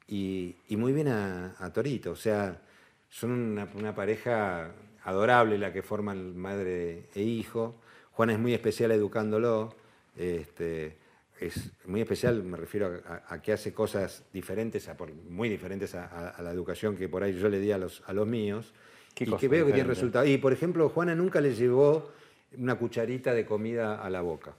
[0.09, 2.11] y, muy bien a, Torito.
[2.11, 2.61] O sea,
[3.09, 4.73] son una, pareja
[5.05, 7.75] adorable la que forman madre e hijo.
[8.11, 9.73] Juana es muy especial educándolo.
[10.17, 10.97] Este,
[11.39, 14.89] es muy especial, me refiero a, que hace cosas diferentes,
[15.29, 18.27] muy diferentes a, la educación que por ahí yo le di a los, a los
[18.27, 18.73] míos.
[19.19, 20.27] y que veo que tiene resultados.
[20.27, 22.11] Y por ejemplo, Juana nunca le llevó
[22.57, 24.53] una cucharita de comida a la boca.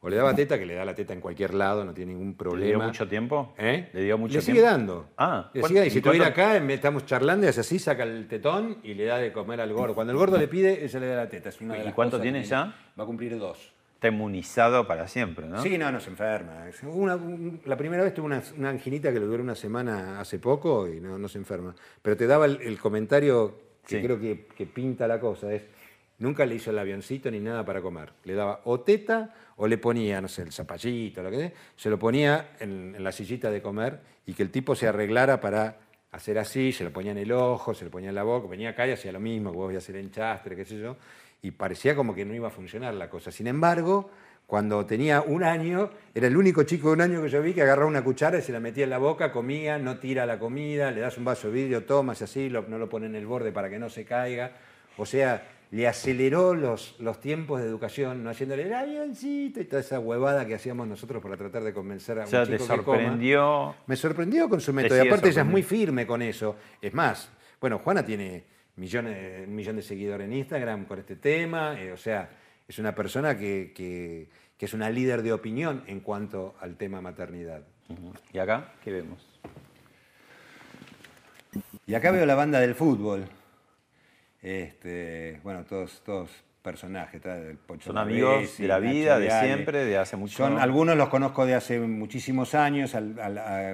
[0.00, 2.34] O le daba teta, que le da la teta en cualquier lado, no tiene ningún
[2.34, 2.66] problema.
[2.66, 3.54] ¿Le dio mucho tiempo?
[3.56, 3.88] ¿Eh?
[3.92, 5.08] ¿Le dio mucho le sigue dando.
[5.16, 8.78] Ah, le sigue, y si tú acá, estamos charlando y es así, saca el tetón
[8.82, 9.94] y le da de comer al gordo.
[9.94, 11.48] Cuando el gordo le pide, ella le da la teta.
[11.48, 12.74] Es una ¿Y cuánto tiene ya?
[12.98, 13.71] Va a cumplir dos.
[14.02, 15.62] Está inmunizado para siempre, ¿no?
[15.62, 16.66] Sí, no, no se enferma.
[17.64, 21.18] la primera vez tuvo una, anginita que le duró una semana hace poco y no,
[21.18, 21.74] no se enferma.
[22.02, 23.54] Pero te daba el, comentario
[23.86, 25.62] que creo que, que pinta la cosa, es
[26.22, 28.12] Nunca le hizo el avioncito ni nada para comer.
[28.22, 31.90] Le daba o teta o le ponía, no sé, el zapallito, lo que sea, se
[31.90, 35.78] lo ponía en, la sillita de comer y que el tipo se arreglara para
[36.12, 38.70] hacer así, se lo ponía en el ojo, se lo ponía en la boca, venía
[38.70, 40.96] acá y hacía lo mismo, vos voy a hacer enchastre, qué sé yo,
[41.42, 43.32] y parecía como que no iba a funcionar la cosa.
[43.32, 44.08] Sin embargo,
[44.46, 47.62] cuando tenía un año, era el único chico de un año que yo vi que
[47.62, 50.92] agarraba una cuchara y se la metía en la boca, comía, no tira la comida,
[50.92, 53.68] le das un vaso de vidrio, tomas así, no lo pone en el borde para
[53.68, 54.52] que no se caiga.
[54.96, 59.80] O sea, le aceleró los, los tiempos de educación, no haciéndole el avioncito y toda
[59.80, 63.74] esa huevada que hacíamos nosotros para tratar de convencer a un chico te sorprendió.
[63.86, 65.02] Me sorprendió con su método.
[65.02, 66.54] Y aparte ella es muy firme con eso.
[66.80, 67.30] Es más,
[67.60, 68.44] bueno, Juana tiene
[68.76, 71.80] millones, un millón de seguidores en Instagram con este tema.
[71.80, 72.30] Eh, o sea,
[72.66, 77.62] es una persona que, que, es una líder de opinión en cuanto al tema maternidad.
[78.32, 79.28] ¿Y acá qué vemos?
[81.84, 83.24] Y acá veo la banda del fútbol.
[84.40, 86.30] Este, bueno, todos, todos
[86.62, 87.20] personajes.
[87.80, 91.54] Son amigos de la vida, de siempre, de hace mucho Son Algunos los conozco de
[91.54, 92.96] hace muchísimos años,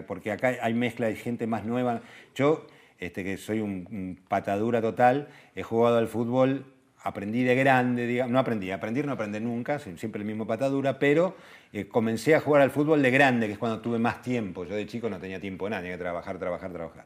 [0.06, 2.00] porque acá hay mezcla de gente más nueva.
[2.34, 2.66] Yo,
[2.98, 6.64] este, que soy un, patadura total, he jugado al fútbol,
[7.02, 11.36] aprendí de grande, no aprendí, aprender no aprendí nunca, siempre el mismo patadura, pero
[11.72, 14.64] eh, comencé a jugar al fútbol de grande, que es cuando tuve más tiempo.
[14.64, 17.04] Yo de chico no tenía tiempo nada, tenía que trabajar, trabajar, trabajar.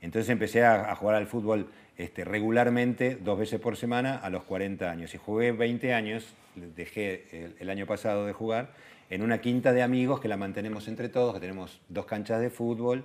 [0.00, 4.90] Entonces empecé a, jugar al fútbol este, regularmente, dos veces por semana, a los 40
[4.90, 5.14] años.
[5.14, 6.34] Y jugué 20 años,
[6.76, 8.70] dejé el, año pasado de jugar,
[9.10, 12.50] en una quinta de amigos que la mantenemos entre todos, que tenemos dos canchas de
[12.50, 13.04] fútbol,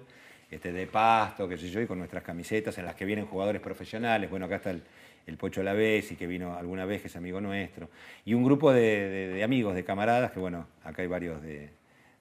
[0.53, 3.61] este, de pasto, qué sé yo, y con nuestras camisetas en las que vienen jugadores
[3.61, 4.29] profesionales.
[4.29, 4.81] Bueno, acá está el,
[5.27, 7.89] el Pocho y que vino alguna vez, que es amigo nuestro.
[8.25, 11.69] Y un grupo de, amigos, de camaradas, que bueno, acá hay varios de,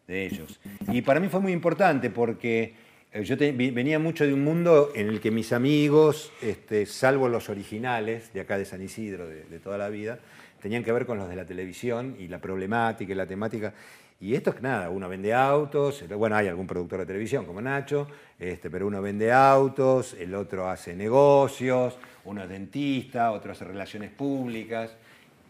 [0.06, 0.60] de ellos.
[0.88, 2.74] Y para mí fue muy importante porque
[3.12, 7.50] Eh, yo venía mucho de un mundo en el que mis amigos, este, salvo los
[7.50, 10.18] originales de acá de San Isidro, de, toda la vida,
[10.62, 13.74] tenían que ver con los de la televisión y la problemática y la temática.
[14.22, 18.06] Y esto es nada, uno vende autos, bueno, hay algún productor de televisión como Nacho,
[18.38, 24.12] este, pero uno vende autos, el otro hace negocios, uno es dentista, otro hace relaciones
[24.12, 24.94] públicas.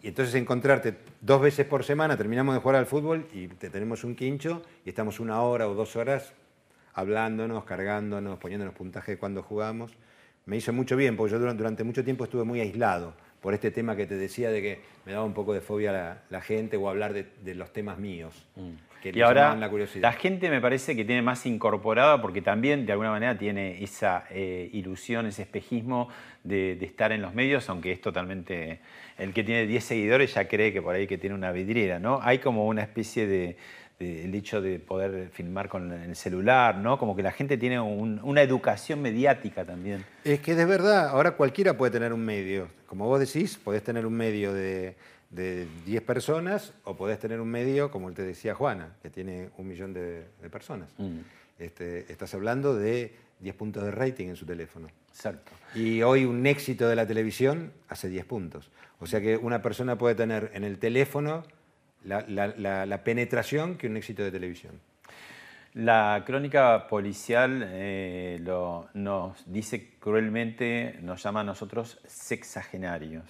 [0.03, 4.05] Y entonces encontrarte dos veces por semana, terminamos de jugar al fútbol y te tenemos
[4.05, 6.33] un quincho y estamos una hora o dos horas
[6.95, 9.93] hablándonos, cargándonos, poniéndonos puntaje cuando jugamos.
[10.47, 13.13] Me hizo mucho bien, porque yo durante mucho tiempo estuve muy aislado
[13.43, 16.23] por este tema que te decía de que me daba un poco de fobia la,
[16.31, 18.47] la gente o hablar de, los temas míos.
[18.57, 18.71] Mm.
[19.03, 22.93] Que y ahora la, la, gente me parece que tiene más incorporada porque también de
[22.93, 26.09] alguna manera tiene esa eh, ilusión, ese espejismo
[26.45, 28.79] de, de, estar en los medios, aunque es totalmente...
[29.19, 32.21] El que tiene 10 seguidores ya cree que por ahí que tiene una vidriera, ¿no?
[32.23, 33.57] Hay como una especie de
[34.03, 36.99] el hecho de poder filmar con el celular, ¿no?
[36.99, 40.05] Como que la gente tiene una educación mediática también.
[40.25, 42.69] Es que de verdad, ahora cualquiera puede tener un medio.
[42.87, 44.97] Como vos decís, podés tener un medio de,
[45.31, 49.95] 10 personas o podés tener un medio, como te decía Juana, que tiene un millón
[49.95, 50.91] de, personas.
[50.99, 51.21] Mm.
[51.59, 54.89] Este, estás hablando de 10 puntos de rating en su teléfono.
[55.09, 55.53] Exacto.
[55.75, 58.71] Y hoy un éxito de la televisión hace 10 puntos.
[59.01, 61.45] O sea que una persona puede tener en el teléfono
[62.05, 64.81] la, penetración que un éxito de televisión.
[65.75, 68.39] La crónica policial eh,
[68.95, 73.25] nos dice cruelmente, nos llama a nosotros sexagenarios.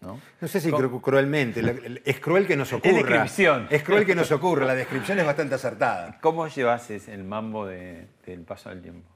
[0.00, 0.20] ¿no?
[0.40, 3.24] no sé si cruelmente, es cruel que nos ocurra.
[3.24, 3.38] Es,
[3.70, 6.18] es cruel que nos ocurra, la descripción es bastante acertada.
[6.22, 9.08] ¿Cómo llevas el mambo del paso del tiempo?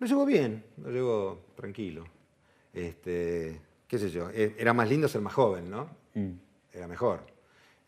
[0.00, 2.04] Lo llevo bien, lo llevo tranquilo.
[2.72, 5.88] Este, qué sé yo, e, era más lindo ser más joven, ¿no?
[6.14, 6.32] Mm.
[6.72, 7.37] Era mejor.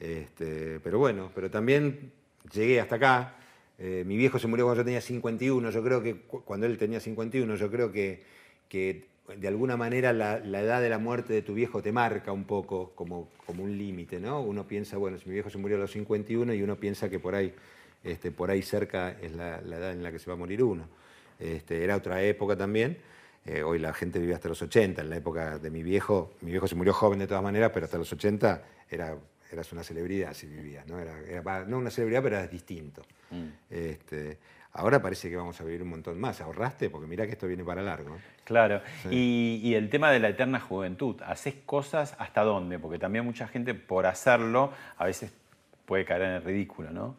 [0.00, 2.10] Este, pero bueno, pero también
[2.52, 3.36] llegué hasta acá.
[3.78, 7.00] Eh, mi viejo se murió cuando yo tenía 51, yo creo que cuando él tenía
[7.00, 8.22] 51, yo creo que,
[8.68, 9.04] que
[9.36, 12.92] de alguna manera la, edad de la muerte de tu viejo te marca un poco
[12.94, 14.40] como, como un límite, ¿no?
[14.40, 17.18] Uno piensa, bueno, si mi viejo se murió a los 51 y uno piensa que
[17.18, 17.54] por ahí,
[18.02, 20.88] este, por ahí cerca es la, edad en la que se va a morir uno.
[21.38, 22.98] Este, era otra época también.
[23.46, 25.00] Eh, hoy la gente vive hasta los 80.
[25.02, 27.84] En la época de mi viejo, mi viejo se murió joven de todas maneras, pero
[27.84, 29.16] hasta los 80 era
[29.52, 30.98] eras una celebridad si vivías, ¿no?
[30.98, 33.02] Era, no una celebridad, pero eras distinto.
[33.30, 33.46] Mm.
[33.70, 34.38] Este,
[34.72, 36.40] ahora parece que vamos a vivir un montón más.
[36.40, 36.90] ¿Ahorraste?
[36.90, 38.16] Porque mira que esto viene para largo.
[38.44, 38.80] Claro.
[39.10, 42.78] Y, el tema de la eterna juventud, ¿haces cosas hasta dónde?
[42.78, 45.32] Porque también mucha gente por hacerlo a veces
[45.86, 47.16] puede caer en el ridículo, ¿no?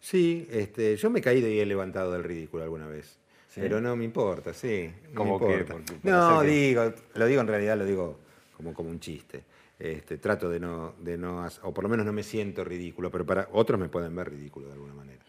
[0.00, 3.18] Sí, este, yo me he caído y he levantado del ridículo alguna vez.
[3.54, 4.90] Pero no me importa, sí.
[5.12, 5.74] No me importa.
[6.04, 8.20] no, digo, lo digo en realidad, lo digo
[8.56, 9.42] como, como un chiste.
[9.78, 13.24] Este, trato de no, de no, o por lo menos no me siento ridículo, pero
[13.24, 15.22] para otros me pueden ver ridículo de alguna manera.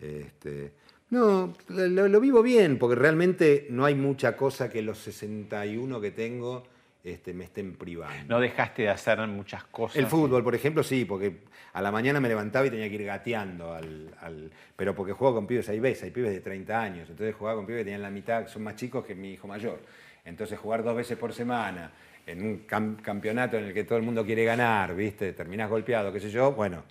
[0.00, 0.72] este,
[1.10, 6.64] no, lo, vivo bien, porque realmente no hay mucha cosa que los 61 que tengo
[7.04, 8.34] este, me estén privando.
[8.34, 9.96] ¿No dejaste de hacer muchas cosas?
[9.96, 11.40] El fútbol, por ejemplo, sí, porque
[11.74, 15.46] a la mañana me levantaba y tenía que ir gateando, al, pero porque juego con
[15.46, 18.10] pibes, hay veces, hay pibes de 30 años, entonces jugaba con pibes que tenían la
[18.10, 19.80] mitad, son más chicos que mi hijo mayor.
[20.24, 21.92] Entonces jugar dos veces por semana,
[22.26, 22.58] en un
[23.02, 25.32] campeonato en el que todo el mundo quiere ganar, ¿viste?
[25.32, 26.52] Terminás golpeado, qué sé yo.
[26.52, 26.84] Bueno,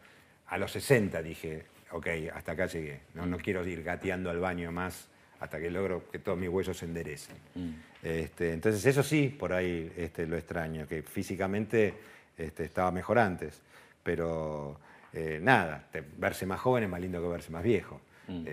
[0.48, 3.02] a los 60 dije, ok, hasta acá llegué.
[3.14, 5.08] No, no quiero ir gateando al baño más
[5.40, 7.36] hasta que logro que todos mis huesos se enderecen.
[7.56, 7.70] Mm.
[8.04, 11.94] Este, entonces eso sí, por ahí este, lo extraño, que físicamente
[12.38, 13.62] este, estaba mejor antes.
[14.04, 14.80] Pero
[15.14, 18.02] eh, nada, verse más joven es más lindo que verse más viejo.
[18.28, 18.46] Mm.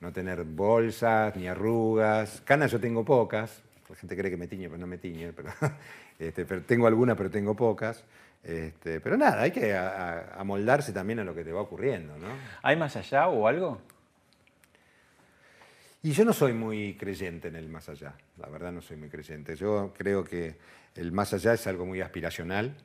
[0.00, 2.40] No tener bolsas ni arrugas.
[2.44, 3.62] Canas yo tengo pocas,
[4.00, 5.32] gente cree que me tiñe, pero no me tiñe.
[5.32, 5.50] Pero,
[6.18, 8.04] este, pero tengo algunas, pero tengo pocas.
[8.42, 12.16] Este, pero nada, hay que amoldarse también a lo que te va ocurriendo.
[12.18, 12.28] ¿no?
[12.62, 13.80] ¿Hay más allá o algo?
[16.02, 19.08] Y yo no soy muy creyente en el más allá, la verdad no soy muy
[19.08, 19.56] creyente.
[19.56, 20.54] Yo creo que
[20.94, 22.76] el más allá es algo muy aspiracional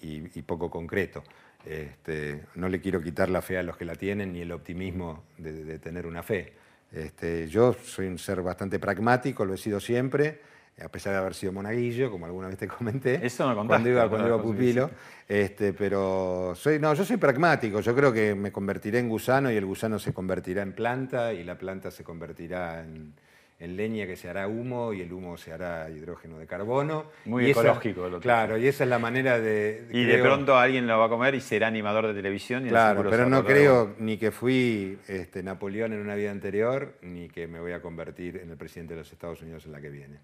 [0.00, 1.22] y, poco concreto.
[1.66, 5.24] Este, no le quiero quitar la fe a los que la tienen ni el optimismo
[5.36, 6.54] de tener una fe.
[6.94, 10.40] Este, yo soy un ser bastante pragmático, lo he sido siempre,
[10.82, 13.24] a pesar de haber sido monaguillo, como alguna vez te comenté.
[13.24, 14.90] Eso me Cuando iba, cuando iba pupilo.
[15.28, 17.80] Este, pero soy, no, yo soy pragmático.
[17.80, 21.44] Yo creo que me convertiré en gusano y el gusano se convertirá en planta y
[21.44, 23.14] la planta se convertirá en,
[23.60, 27.06] en leña que se hará humo y el humo se hará hidrógeno de carbono.
[27.24, 28.08] Muy ecológico.
[28.08, 29.86] lo claro, y esa es la manera de...
[29.92, 32.66] Y de pronto alguien lo va a comer y será animador de televisión.
[32.68, 37.46] claro, pero no creo ni que fui este, Napoleón en una vida anterior, ni que
[37.46, 40.18] me voy a convertir en el presidente de los Estados Unidos en la que viene.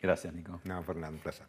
[0.00, 0.60] Gracias, Nico.
[0.64, 1.46] No, por nada, un placer.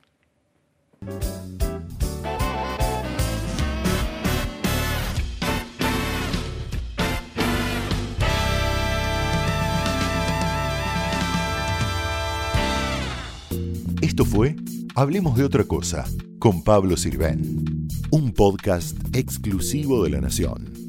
[14.02, 14.56] Esto fue
[14.98, 16.06] Hablemos de otra cosa
[16.39, 20.86] con Pablo Sirven, un podcast exclusivo de la Nación.